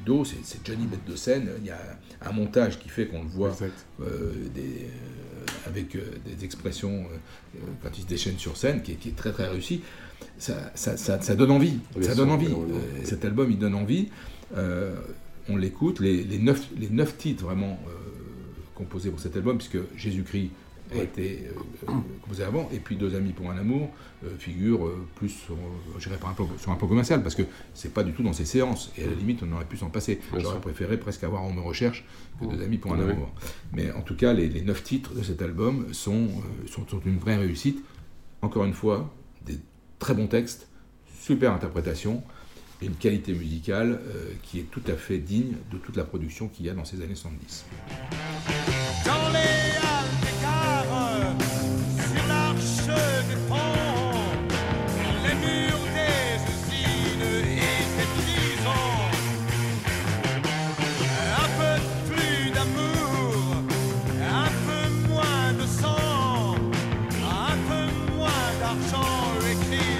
dos, 0.04 0.24
c'est 0.24 0.64
Johnny 0.64 0.86
bête 0.86 1.04
de 1.06 1.16
scène. 1.16 1.48
Il 1.60 1.66
y 1.66 1.70
a 1.70 1.78
un 2.22 2.32
montage 2.32 2.78
qui 2.78 2.88
fait 2.88 3.06
qu'on 3.06 3.22
le 3.22 3.28
voit 3.28 3.56
euh, 4.00 4.32
des, 4.54 4.62
euh, 4.62 5.46
avec 5.66 5.94
euh, 5.94 6.02
des 6.24 6.44
expressions 6.44 7.06
quand 7.82 7.90
il 7.96 8.02
se 8.02 8.06
déchaîne 8.06 8.38
sur 8.38 8.56
scène, 8.56 8.82
qui 8.82 8.92
est, 8.92 9.16
très 9.16 9.32
très 9.32 9.48
réussi. 9.48 9.82
Ça, 10.38 10.72
donne 11.36 11.50
envie. 11.50 11.78
ça 12.00 12.14
donne 12.14 12.30
envie. 12.30 12.54
cet 13.04 13.24
album, 13.24 13.50
il 13.50 13.58
donne 13.58 13.74
envie. 13.74 14.08
on 15.48 15.56
l'écoute. 15.56 16.00
Les, 16.00 16.24
les, 16.24 16.38
neuf, 16.38 16.68
les 16.76 16.90
neuf 16.90 17.16
titres 17.16 17.44
vraiment 17.44 17.78
composés 18.74 19.10
pour 19.10 19.20
cet 19.20 19.36
album, 19.36 19.58
puisque 19.58 19.78
Jésus-Christ 19.96 20.50
a 20.92 21.02
été 21.02 21.48
euh, 21.48 21.92
composé 22.22 22.44
avant, 22.44 22.68
et 22.72 22.78
puis 22.78 22.96
Deux 22.96 23.14
amis 23.14 23.32
pour 23.32 23.50
un 23.50 23.58
amour 23.58 23.90
euh, 24.24 24.30
figure 24.38 24.86
euh, 24.86 25.06
plus 25.14 25.28
sur, 25.28 25.54
un 25.54 26.32
peu, 26.32 26.44
sur 26.58 26.72
un 26.72 26.76
peu 26.76 26.86
commercial, 26.86 27.22
parce 27.22 27.34
que 27.34 27.42
c'est 27.74 27.92
pas 27.92 28.02
du 28.02 28.12
tout 28.12 28.22
dans 28.22 28.32
ses 28.32 28.44
séances, 28.44 28.92
et 28.96 29.04
à 29.04 29.06
la 29.06 29.14
limite 29.14 29.42
on 29.42 29.52
aurait 29.52 29.64
pu 29.64 29.76
s'en 29.76 29.90
passer. 29.90 30.20
J'aurais 30.36 30.60
préféré 30.60 30.98
presque 30.98 31.24
avoir 31.24 31.42
en 31.42 31.52
me 31.52 31.60
recherche 31.60 32.04
que 32.40 32.46
Deux 32.46 32.62
amis 32.62 32.78
pour 32.78 32.94
un 32.94 33.00
amour. 33.00 33.32
Mais 33.72 33.90
en 33.92 34.02
tout 34.02 34.16
cas, 34.16 34.32
les, 34.32 34.62
neuf 34.62 34.82
titres 34.82 35.14
de 35.14 35.22
cet 35.22 35.42
album 35.42 35.92
sont, 35.92 36.28
sont, 36.66 36.86
sont, 36.86 37.00
une 37.04 37.18
vraie 37.18 37.36
réussite. 37.36 37.82
Encore 38.42 38.64
une 38.64 38.74
fois, 38.74 39.12
des 39.44 39.58
très 39.98 40.14
bons 40.14 40.26
textes, 40.26 40.68
super 41.20 41.52
interprétation, 41.52 42.22
et 42.80 42.86
une 42.86 42.94
qualité 42.94 43.32
musicale 43.32 44.00
qui 44.42 44.60
est 44.60 44.70
tout 44.70 44.82
à 44.86 44.94
fait 44.94 45.18
digne 45.18 45.54
de 45.72 45.78
toute 45.78 45.96
la 45.96 46.04
production 46.04 46.46
qu'il 46.46 46.66
y 46.66 46.70
a 46.70 46.74
dans 46.74 46.84
ces 46.84 47.02
années 47.02 47.16
70. 47.16 47.64
l'argent 68.68 69.40
écrit. 69.50 69.97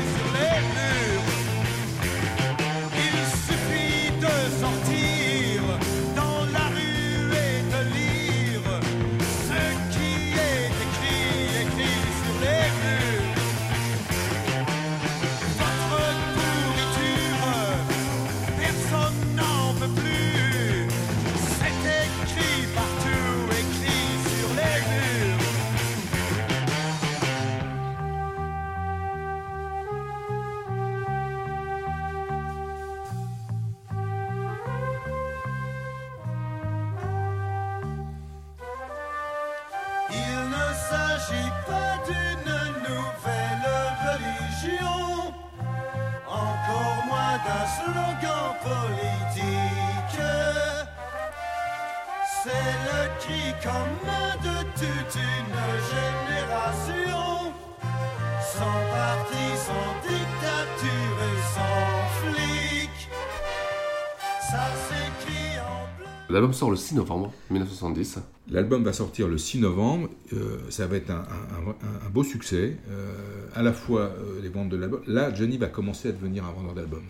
L'album 66.31 66.53
sort 66.53 66.71
le 66.71 66.77
6 66.77 66.95
novembre 66.97 67.33
1970. 67.51 68.19
L'album 68.51 68.85
va 68.85 68.93
sortir 68.93 69.29
le 69.29 69.39
6 69.39 69.61
novembre. 69.61 70.11
Euh, 70.35 70.59
ça 70.69 70.87
va 70.87 70.97
être 70.97 71.11
un, 71.11 72.11
beau 72.11 72.23
succès. 72.23 72.77
Euh, 72.91 73.47
à 73.55 73.63
la 73.63 73.73
fois 73.73 74.03
euh, 74.03 74.43
les 74.43 74.51
ventes 74.51 74.69
de 74.69 74.77
l'album. 74.77 75.01
Là, 75.07 75.33
Johnny 75.35 75.57
va 75.57 75.69
commencer 75.69 76.11
à 76.11 76.13
devenir 76.13 76.45
un 76.45 76.53
vendeur 76.53 76.75
d'albums. 76.75 77.07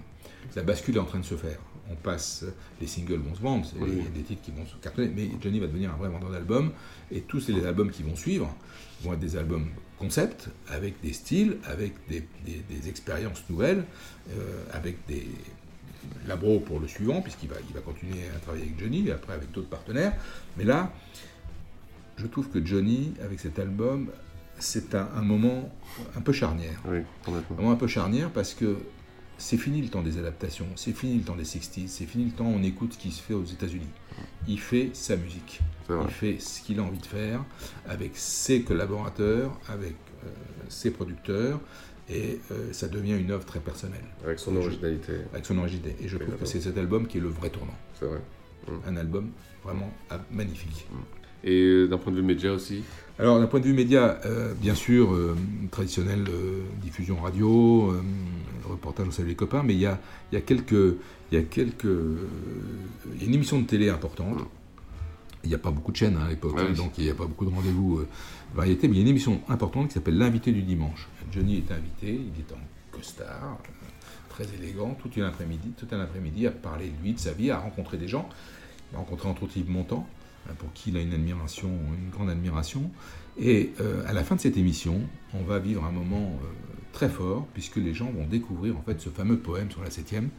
La 0.55 0.63
bascule 0.63 0.97
est 0.97 1.01
en 1.01 1.05
train 1.05 1.19
de 1.19 1.25
se 1.25 1.35
faire. 1.35 1.59
On 1.91 1.97
passe, 1.97 2.45
les 2.81 2.87
singles 2.87 3.19
vont 3.19 3.35
se 3.35 3.41
vendre, 3.41 3.67
il 3.81 3.99
y 3.99 4.07
a 4.07 4.11
des 4.11 4.21
titres 4.21 4.43
qui 4.43 4.51
vont 4.51 4.67
se 4.67 4.77
cartonner, 4.77 5.11
mais 5.15 5.31
Johnny 5.41 5.59
va 5.59 5.67
devenir 5.67 5.91
un 5.91 5.97
vrai 5.97 6.11
vendeur 6.11 6.31
d'albums. 6.31 6.71
Et 7.11 7.23
tous 7.23 7.49
les 7.49 7.65
albums 7.65 7.91
qui 7.91 8.03
vont 8.03 8.15
suivre 8.15 8.55
vont 9.03 9.15
être 9.15 9.21
des 9.21 9.37
albums 9.37 9.67
concept, 9.99 10.51
avec 10.69 11.01
des 11.01 11.15
styles, 11.15 11.57
avec 11.65 11.95
des, 12.09 12.25
des 12.45 12.89
expériences 12.89 13.43
nouvelles, 13.49 13.85
avec 14.73 14.99
des, 15.09 15.27
Labro 16.27 16.61
pour 16.61 16.81
le 16.81 16.89
suivant, 16.89 17.21
puisqu'il 17.23 17.49
va, 17.49 17.57
il 17.69 17.75
va 17.75 17.81
continuer 17.81 18.21
à 18.35 18.39
travailler 18.39 18.65
avec 18.65 18.79
Johnny, 18.79 19.09
et 19.09 19.13
après 19.13 19.35
avec 19.35 19.51
d'autres 19.53 19.69
partenaires. 19.69 20.15
Mais 20.57 20.65
là, 20.65 20.93
je 22.17 22.27
trouve 22.27 22.49
que 22.49 22.65
Johnny, 22.65 23.15
avec 23.23 23.41
cet 23.41 23.59
album, 23.59 24.09
c'est 24.59 24.95
un, 24.95 25.23
moment 25.23 25.71
un 26.17 26.21
peu 26.21 26.33
charnière. 26.33 26.81
Oui, 26.87 26.99
Un 27.27 27.55
moment 27.57 27.73
un 27.73 27.77
peu 27.77 27.87
charnière 27.87 28.31
parce 28.31 28.55
que 28.55 28.79
c'est 29.39 29.57
fini 29.57 29.81
le 29.81 29.89
temps 29.89 30.03
des 30.03 30.19
adaptations, 30.19 30.67
c'est 30.75 30.93
fini 30.93 31.17
le 31.17 31.23
temps 31.23 31.37
des 31.37 31.45
60s, 31.45 31.87
c'est 31.87 32.07
fini 32.07 32.25
le 32.25 32.33
temps 32.33 32.47
où 32.47 32.55
on 32.57 32.63
écoute 32.65 32.95
ce 32.95 32.99
qui 32.99 33.13
se 33.13 33.23
fait 33.23 33.35
aux 33.35 33.45
États-Unis. 33.45 33.87
Il 34.49 34.59
fait 34.59 34.91
sa 34.95 35.17
musique, 35.17 35.61
il 35.89 36.11
fait 36.11 36.41
ce 36.41 36.61
qu'il 36.61 36.81
a 36.81 36.83
envie 36.83 36.99
de 36.99 37.07
faire 37.07 37.45
avec 37.89 38.17
ses 38.17 38.63
collaborateurs, 38.63 39.57
avec 39.69 39.95
euh, 40.25 40.29
ses 40.69 40.91
producteurs, 40.91 41.61
et 42.11 42.41
euh, 42.51 42.73
ça 42.73 42.89
devient 42.89 43.17
une 43.19 43.31
œuvre 43.31 43.45
très 43.45 43.61
personnelle. 43.61 44.05
Avec 44.25 44.39
son 44.39 44.57
originalité. 44.57 45.13
avec 45.33 45.45
son 45.45 45.59
originalité. 45.59 46.05
Et 46.05 46.09
je 46.09 46.17
trouve 46.17 46.37
que 46.37 46.47
c'est 46.47 46.61
cet 46.61 46.79
album 46.79 47.07
qui 47.07 47.19
est 47.19 47.21
le 47.21 47.29
vrai 47.29 47.51
tournant. 47.51 47.77
C'est 47.99 48.07
vrai. 48.07 48.21
Mm. 48.67 48.73
Un 48.89 48.97
album 48.97 49.31
vraiment 49.63 49.93
magnifique. 50.31 50.87
Mm. 50.91 50.97
Et 51.45 51.63
euh, 51.63 51.87
d'un 51.87 51.99
point 51.99 52.13
de 52.13 52.17
vue 52.17 52.25
média 52.25 52.53
aussi? 52.53 52.83
Alors 53.19 53.39
d'un 53.39 53.47
point 53.47 53.61
de 53.61 53.67
vue 53.67 53.75
média, 53.75 54.21
euh, 54.25 54.55
bien 54.55 54.75
sûr, 54.75 55.17
traditionnelle 55.71 56.25
diffusion 56.81 57.17
radio, 57.17 57.95
reportage 58.65 59.09
au 59.09 59.11
Salut 59.11 59.29
les 59.29 59.35
copains, 59.35 59.63
mais 59.63 59.75
il 59.75 59.81
y 59.81 59.87
a, 59.87 60.01
y 60.33 60.37
a 60.37 60.41
quelques... 60.41 60.97
Il 61.31 61.39
y 61.39 61.41
a 61.41 61.45
quelques... 61.45 61.85
Y 61.85 63.23
a 63.23 63.27
une 63.27 63.35
émission 63.35 63.61
de 63.61 63.67
télé 63.67 63.91
importante. 63.91 64.41
Mm. 64.41 64.47
Il 65.45 65.49
n'y 65.51 65.55
a 65.55 65.59
pas 65.59 65.71
beaucoup 65.71 65.93
de 65.93 65.97
chaînes 65.97 66.17
hein, 66.17 66.27
à 66.27 66.29
l'époque, 66.29 66.57
hein, 66.59 66.73
donc 66.73 66.99
il 66.99 67.05
n'y 67.05 67.11
a 67.11 67.15
pas 67.15 67.27
beaucoup 67.27 67.45
de 67.45 67.55
rendez-vous 67.55 68.05
variété, 68.55 68.89
mais 68.89 68.95
il 68.95 68.97
y 68.99 69.01
a 69.01 69.03
une 69.03 69.09
émission 69.09 69.41
importante 69.49 69.89
qui 69.89 69.95
s'appelle 69.95 70.19
L'invité 70.19 70.53
du 70.53 70.63
dimanche. 70.63 71.09
Johnny 71.33 71.59
est 71.59 71.73
invité, 71.73 72.15
il 72.15 72.41
est 72.41 72.53
en 72.53 72.59
costard, 72.91 73.59
euh, 73.63 73.87
très 74.29 74.45
élégant, 74.55 74.97
tout 75.01 75.11
un 75.21 75.27
après-midi, 75.27 75.73
tout 75.77 75.87
un 75.93 76.01
après-midi 76.01 76.47
à 76.47 76.51
parler 76.51 76.89
de 76.89 77.03
lui, 77.03 77.13
de 77.13 77.19
sa 77.19 77.33
vie, 77.33 77.51
à 77.51 77.59
rencontrer 77.59 77.97
des 77.99 78.09
gens. 78.09 78.29
Il 78.91 78.97
a 78.97 78.99
rencontré 78.99 79.29
entre 79.29 79.45
autres 79.45 79.57
Yves 79.57 79.71
Montand, 79.71 80.07
hein, 80.49 80.53
pour 80.59 80.73
qui 80.73 80.91
il 80.91 80.97
a 80.97 81.01
une 81.01 81.13
admiration, 81.13 81.69
une 81.69 82.11
grande 82.11 82.31
admiration. 82.31 82.91
Et 83.39 83.73
euh, 83.81 84.03
à 84.07 84.13
la 84.13 84.25
fin 84.25 84.35
de 84.35 84.41
cette 84.41 84.57
émission, 84.57 85.01
on 85.35 85.43
va 85.43 85.59
vivre 85.59 85.85
un 85.85 85.93
moment 85.93 86.39
euh, 86.43 86.47
très 86.93 87.09
fort, 87.09 87.47
puisque 87.55 87.77
les 87.77 87.95
gens 87.95 88.11
vont 88.11 88.27
découvrir 88.27 88.77
en 88.77 88.83
fait 88.83 89.01
ce 89.01 89.11
fameux 89.11 89.39
poème 89.39 89.71
sur 89.71 89.83
la 89.83 89.91
septième. 89.91 90.31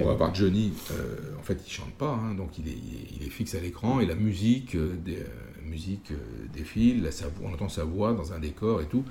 On 0.00 0.04
va 0.04 0.14
voir 0.14 0.34
Johnny, 0.34 0.72
euh, 0.92 1.16
en 1.38 1.42
fait 1.42 1.60
il 1.66 1.70
chante 1.70 1.92
pas, 1.92 2.12
hein, 2.12 2.34
donc 2.34 2.58
il 2.58 2.68
est, 2.68 3.30
fixe 3.30 3.54
à 3.54 3.60
l'écran, 3.60 4.00
et 4.00 4.06
la 4.06 4.14
musique, 4.14 4.74
euh, 4.74 4.94
des, 5.04 5.16
euh, 5.16 5.26
musique 5.64 6.12
défile, 6.52 7.08
on 7.42 7.52
entend 7.52 7.68
sa 7.68 7.84
voix 7.84 8.12
dans 8.12 8.32
un 8.32 8.38
décor 8.38 8.80
et 8.80 8.86
tout. 8.86 9.04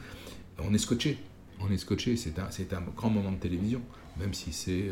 On 0.60 0.74
est 0.74 0.80
scotché, 0.80 1.18
on 1.60 1.72
est 1.72 1.78
scotché, 1.78 2.16
c'est 2.18 2.40
un, 2.40 2.78
un 2.78 2.82
grand 2.96 3.10
moment 3.10 3.32
de 3.32 3.38
télévision, 3.38 3.82
même 4.20 4.34
si 4.34 4.52
c'est 4.54 4.90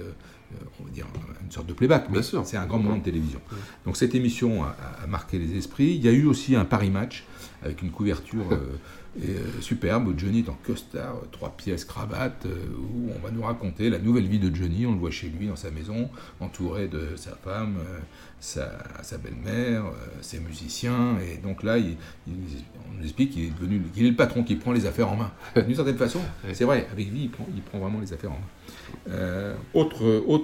on 0.79 0.83
va 0.85 0.89
dire, 0.91 1.05
une 1.43 1.51
sorte 1.51 1.67
de 1.67 1.73
playback, 1.73 2.07
mais 2.09 2.21
c'est 2.21 2.57
un 2.57 2.65
grand 2.65 2.79
moment 2.79 2.97
de 2.97 3.03
télévision. 3.03 3.39
Donc 3.85 3.97
cette 3.97 4.15
émission 4.15 4.63
a, 4.63 4.75
a, 5.03 5.07
marqué 5.07 5.39
les 5.39 5.57
esprits. 5.57 5.95
Il 5.95 6.03
y 6.03 6.07
a 6.07 6.11
eu 6.11 6.25
aussi 6.25 6.55
un 6.55 6.65
Paris 6.65 6.89
Match 6.89 7.25
avec 7.63 7.81
une 7.81 7.91
couverture 7.91 8.45
et, 9.17 9.29
euh, 9.29 9.61
superbe, 9.61 10.13
Johnny 10.17 10.39
est 10.39 10.49
en 10.49 10.57
costard, 10.65 11.15
euh, 11.15 11.27
trois 11.31 11.55
pièces, 11.55 11.85
cravate, 11.85 12.45
euh, 12.45 12.65
où 12.77 13.11
on 13.15 13.25
va 13.25 13.31
nous 13.31 13.43
raconter 13.43 13.89
la 13.89 13.97
nouvelle 13.97 14.27
vie 14.27 14.39
de 14.39 14.53
Johnny. 14.53 14.85
On 14.85 14.91
le 14.91 14.97
voit 14.97 15.11
chez 15.11 15.27
lui, 15.29 15.47
dans 15.47 15.55
sa 15.55 15.71
maison, 15.71 16.09
entouré 16.41 16.87
de 16.87 17.15
sa 17.15 17.31
femme, 17.31 17.77
sa, 18.41 18.71
sa 19.03 19.17
belle-mère, 19.17 19.85
ses 20.21 20.39
musiciens. 20.39 21.17
Et 21.19 21.37
donc 21.37 21.63
là, 21.63 21.77
il, 21.77 21.95
on 22.27 22.97
nous 22.97 23.03
explique 23.03 23.31
qu'il 23.31 23.45
est 23.45 23.53
devenu 23.57 23.81
qu'il 23.93 24.05
est 24.05 24.09
le 24.09 24.15
patron, 24.15 24.43
qui 24.43 24.55
prend 24.55 24.73
les 24.73 24.85
affaires 24.85 25.09
en 25.09 25.15
main. 25.15 25.31
D'une 25.55 25.75
certaine 25.75 25.97
façon, 25.97 26.19
c'est 26.51 26.65
vrai, 26.65 26.85
avec 26.91 27.09
lui, 27.09 27.23
il 27.23 27.29
prend, 27.29 27.47
il 27.55 27.61
prend 27.61 27.79
vraiment 27.79 28.01
les 28.01 28.11
affaires 28.11 28.31
en 28.31 28.39
main. 28.39 29.53
autre, 29.73 30.23
autre 30.27 30.34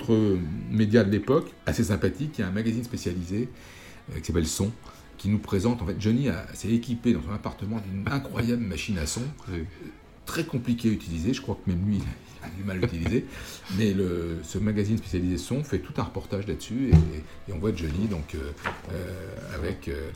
média 0.69 1.03
de 1.03 1.11
l'époque, 1.11 1.51
assez 1.65 1.85
sympathique, 1.85 2.37
il 2.37 2.41
y 2.41 2.43
a 2.43 2.47
un 2.47 2.51
magazine 2.51 2.83
spécialisé 2.83 3.49
qui 4.15 4.25
s'appelle 4.25 4.47
Son, 4.47 4.71
qui 5.17 5.29
nous 5.29 5.39
présente, 5.39 5.81
en 5.81 5.85
fait, 5.85 5.95
Johnny 5.99 6.27
s'est 6.53 6.69
équipé 6.71 7.13
dans 7.13 7.21
son 7.21 7.31
appartement 7.31 7.79
d'une 7.79 8.07
incroyable 8.11 8.63
machine 8.63 8.97
à 8.97 9.05
son, 9.05 9.21
très 10.25 10.43
compliquée 10.43 10.89
à 10.89 10.91
utiliser, 10.91 11.33
je 11.33 11.41
crois 11.41 11.57
que 11.63 11.69
même 11.69 11.85
lui, 11.85 11.99
du 12.57 12.63
mal 12.63 12.77
à 12.77 12.81
l'utiliser. 12.81 13.25
Mais 13.77 13.93
le, 13.93 14.37
ce 14.43 14.57
magazine 14.57 14.97
spécialisé 14.97 15.37
son 15.37 15.63
fait 15.63 15.79
tout 15.79 15.93
un 15.97 16.03
reportage 16.03 16.47
là-dessus 16.47 16.91
et, 16.91 17.51
on 17.53 17.59
voit 17.59 17.71
Johnny 17.75 18.07
donc 18.09 18.33
euh, 18.33 18.39
euh, 18.93 19.57
avec 19.57 19.89
euh, 19.89 20.09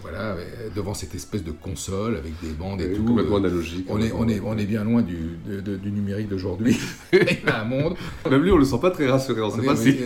voilà 0.00 0.36
devant 0.74 0.94
cette 0.94 1.14
espèce 1.14 1.44
de 1.44 1.50
console 1.50 2.16
avec 2.16 2.32
des 2.42 2.52
bandes 2.52 2.80
et, 2.80 2.92
tout. 2.94 3.04
Complètement 3.04 3.36
analogique. 3.36 3.86
On 3.90 4.00
est 4.00 4.10
on 4.12 4.26
est 4.26 4.40
on 4.40 4.56
est 4.56 4.64
bien 4.64 4.82
loin 4.84 5.02
du, 5.02 5.36
du 5.46 5.90
numérique 5.90 6.28
d'aujourd'hui. 6.28 6.78
un 7.46 7.64
monde. 7.64 7.96
Même 8.30 8.42
lui 8.42 8.52
on 8.52 8.56
le 8.56 8.64
sent 8.64 8.78
pas 8.80 8.90
très 8.90 9.06
rassuré. 9.06 9.42
On, 9.42 9.50
sait 9.50 9.62
pas 9.62 9.76
si. 9.76 9.96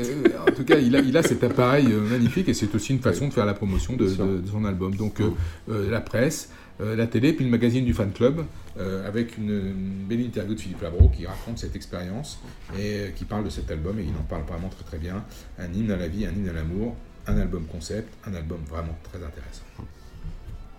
en 0.49 0.53
tout 0.53 0.65
cas 0.65 0.79
il 0.79 0.97
a 0.97 1.01
il 1.01 1.17
a 1.17 1.23
cet 1.23 1.45
appareil 1.45 1.87
magnifique 1.87 2.49
et 2.49 2.55
c'est 2.55 2.75
aussi 2.75 2.93
une 2.93 3.01
façon 3.01 3.29
de 3.29 3.33
faire 3.33 3.47
la 3.47 3.55
promotion 3.55 3.95
de, 3.95 4.07
de 4.07 4.49
son 4.51 4.65
album. 4.65 4.95
Donc 4.97 5.21
la 5.69 6.01
presse. 6.01 6.51
La 6.81 7.07
télé, 7.07 7.33
puis 7.33 7.45
le 7.45 7.51
magazine 7.51 7.85
du 7.85 7.95
fan 7.95 8.13
club, 8.13 8.45
euh, 8.79 9.07
avec 9.07 9.37
une, 9.37 10.07
belle 10.09 10.21
interview 10.21 10.55
de 10.55 10.61
Philippe 10.61 10.83
Labro 10.83 11.09
qui 11.09 11.27
raconte 11.27 11.59
cette 11.59 11.77
expérience 11.77 12.41
et 12.79 12.95
euh, 12.95 13.11
qui 13.11 13.25
parle 13.25 13.45
de 13.45 13.51
cet 13.51 13.71
album 13.71 13.99
et 13.99 14.05
il 14.05 14.17
en 14.17 14.23
parle 14.23 14.45
vraiment 14.45 14.69
très 14.69 14.85
très 14.85 14.99
bien. 14.99 15.25
Un 15.59 15.73
hymne 15.73 15.91
à 15.91 15.97
la 15.97 16.09
vie, 16.09 16.25
un 16.25 16.31
hymne 16.31 16.49
à 16.49 16.53
l'amour, 16.53 16.97
un 17.27 17.37
album 17.39 17.65
concept, 17.67 18.13
un 18.27 18.35
album 18.35 18.61
vraiment 18.69 18.97
très 19.03 19.19
intéressant. 19.19 19.65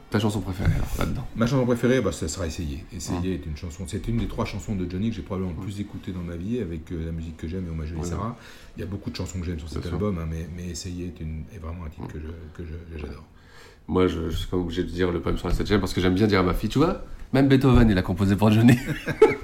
Ta 0.09 0.19
chanson 0.19 0.41
préférée 0.41 0.69
là-dedans? 0.97 1.25
Ma 1.35 1.47
chanson 1.47 1.65
préférée, 1.65 2.01
bah, 2.01 2.11
ça 2.11 2.27
sera 2.27 2.47
Essayer. 2.47 2.83
Essayer 2.93 3.35
est 3.35 3.45
une 3.45 3.55
chanson, 3.55 3.85
c'est 3.87 4.07
une 4.07 4.17
des 4.17 4.27
trois 4.27 4.45
chansons 4.45 4.75
de 4.75 4.89
Johnny 4.89 5.09
que 5.09 5.15
j'ai 5.15 5.21
probablement 5.21 5.53
le 5.57 5.63
plus 5.63 5.79
écoutées 5.79 6.11
dans 6.11 6.21
ma 6.21 6.35
vie 6.35 6.59
avec 6.59 6.91
euh, 6.91 7.05
la 7.05 7.11
musique 7.11 7.37
que 7.37 7.47
j'aime 7.47 7.65
et 7.67 7.69
Hommage 7.69 7.93
à 7.99 8.03
Sarah. 8.03 8.37
Il 8.75 8.79
y 8.81 8.83
a 8.83 8.87
beaucoup 8.87 9.09
de 9.09 9.15
chansons 9.15 9.39
que 9.39 9.45
j'aime 9.45 9.59
sur 9.59 9.69
cet 9.69 9.85
album, 9.85 10.17
hein, 10.17 10.27
mais, 10.29 10.47
mais, 10.55 10.69
Essayer 10.69 11.07
est, 11.07 11.21
une, 11.21 11.43
est, 11.53 11.59
vraiment 11.59 11.85
un 11.85 11.89
titre 11.89 12.07
que 12.53 12.63
j'adore. 12.65 13.07
Je, 13.07 13.40
Moi, 13.87 14.07
je, 14.07 14.29
je 14.29 14.37
suis 14.37 14.47
pas 14.47 14.57
obligé 14.57 14.83
de 14.83 14.89
dire 14.89 15.11
le 15.11 15.19
poème 15.19 15.37
sur 15.37 15.47
la 15.47 15.53
7 15.53 15.79
parce 15.79 15.93
que 15.93 16.01
j'aime 16.01 16.15
bien 16.15 16.27
dire 16.27 16.39
à 16.39 16.43
ma 16.43 16.53
fille, 16.53 16.69
tu 16.69 16.79
vois, 16.79 17.03
même 17.33 17.47
Beethoven, 17.47 17.89
il 17.89 17.97
a 17.97 18.01
composé 18.01 18.35
pour 18.35 18.51
Johnny. 18.51 18.77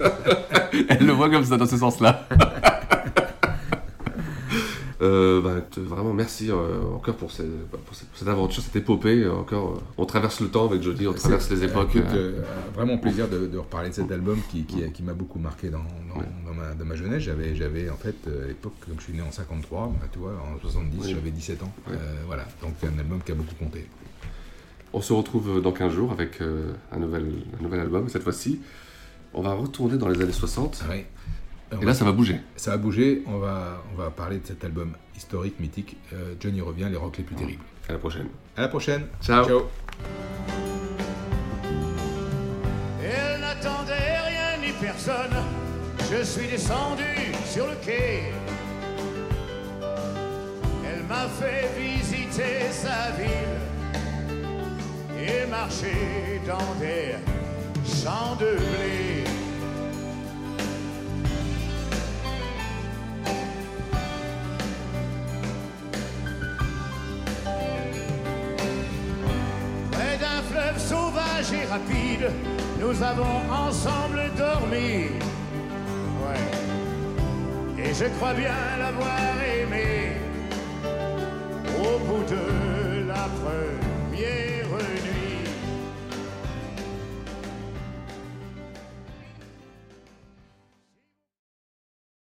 Elle 0.89 1.05
le 1.05 1.13
voit 1.13 1.29
comme 1.29 1.43
ça, 1.43 1.57
dans 1.57 1.65
ce 1.65 1.77
sens-là. 1.77 2.27
Euh, 4.99 5.41
bah, 5.41 5.63
vraiment 5.77 6.11
merci 6.11 6.49
euh, 6.49 6.81
encore 6.95 7.15
pour, 7.15 7.29
bah, 7.29 7.77
pour, 7.85 7.95
cette, 7.95 8.27
aventure, 8.27 8.63
cette 8.63 8.75
épopée. 8.77 9.27
Encore, 9.27 9.75
euh, 9.75 9.81
on 9.95 10.05
traverse 10.07 10.39
le 10.39 10.47
temps 10.47 10.65
avec 10.65 10.81
Johnny, 10.81 11.05
on 11.05 11.13
traverse 11.13 11.51
les 11.51 11.65
époques. 11.65 11.95
vraiment 12.73 12.97
plaisir 12.97 13.27
de, 13.27 13.55
reparler 13.57 13.89
de 13.89 13.93
cet 13.93 14.11
album 14.11 14.39
qui, 14.49 14.63
qui, 14.65 15.03
m'a 15.03 15.13
beaucoup 15.13 15.37
marqué 15.37 15.69
dans, 15.69 15.85
dans, 16.77 16.85
ma, 16.85 16.95
jeunesse. 16.95 17.21
J'avais, 17.21 17.55
j'avais 17.55 17.91
en 17.91 17.95
fait 17.95 18.15
à 18.25 18.47
l'époque, 18.47 18.73
comme 18.87 18.95
je 18.97 19.03
suis 19.03 19.13
né 19.13 19.21
en 19.21 19.31
53, 19.31 19.93
bah, 20.01 20.07
tu 20.11 20.17
vois, 20.17 20.31
en 20.31 20.59
70, 20.59 21.09
j'avais 21.09 21.29
17 21.29 21.61
ans. 21.61 21.71
voilà, 22.25 22.47
donc 22.63 22.73
un 22.83 22.97
album 22.97 23.19
qui 23.23 23.31
a 23.31 23.35
beaucoup 23.35 23.55
compté. 23.55 23.87
On 24.93 25.01
se 25.01 25.13
retrouve 25.13 25.61
dans 25.61 25.71
15 25.71 25.91
jours 25.93 26.11
avec 26.11 26.41
euh, 26.41 26.71
un, 26.91 26.97
nouvel, 26.97 27.25
un 27.59 27.63
nouvel 27.63 27.79
album. 27.81 28.09
Cette 28.09 28.23
fois-ci, 28.23 28.61
on 29.33 29.41
va 29.41 29.53
retourner 29.53 29.97
dans 29.97 30.07
les 30.07 30.21
années 30.21 30.31
60. 30.31 30.83
Oui. 30.89 31.03
Et 31.81 31.85
là, 31.85 31.93
ça 31.93 32.05
va 32.05 32.13
bouger. 32.13 32.39
Ça 32.55 32.71
va 32.71 32.77
bouger. 32.77 33.23
On 33.27 33.37
va, 33.39 33.83
on 33.93 33.97
va 33.97 34.09
parler 34.09 34.39
de 34.39 34.47
cet 34.47 34.63
album 34.63 34.93
historique, 35.15 35.59
mythique. 35.59 35.97
Euh, 36.13 36.33
Johnny 36.39 36.61
revient, 36.61 36.87
les 36.89 36.95
rocs 36.95 37.17
les 37.17 37.23
plus 37.23 37.35
terribles. 37.35 37.63
À 37.89 37.93
la 37.93 37.99
prochaine. 37.99 38.27
À 38.55 38.61
la 38.61 38.67
prochaine. 38.69 39.07
Ciao. 39.21 39.45
Ciao. 39.45 39.61
Elle 43.03 43.41
n'attendait 43.41 43.93
rien 43.93 44.65
ni 44.65 44.71
personne. 44.79 45.35
Je 46.09 46.23
suis 46.23 46.47
descendu 46.47 47.03
sur 47.45 47.67
le 47.67 47.75
quai. 47.85 48.31
Elle 50.85 51.03
m'a 51.03 51.27
fait 51.27 51.69
visiter 51.77 52.71
sa 52.71 53.11
ville 53.11 53.46
et 55.27 55.45
marcher 55.47 56.41
dans 56.45 56.73
des 56.79 57.15
champs 57.85 58.35
de 58.39 58.55
blé. 58.55 59.23
Près 69.91 70.17
d'un 70.17 70.41
fleuve 70.49 70.79
sauvage 70.79 71.51
et 71.53 71.65
rapide, 71.65 72.31
nous 72.79 73.03
avons 73.03 73.39
ensemble 73.51 74.21
dormi. 74.37 75.09
Ouais. 76.23 77.83
Et 77.83 77.93
je 77.93 78.05
crois 78.17 78.33
bien 78.33 78.55
l'avoir 78.79 79.19
aimé 79.43 80.13
au 81.79 81.99
bout 81.99 82.23
de 82.23 82.67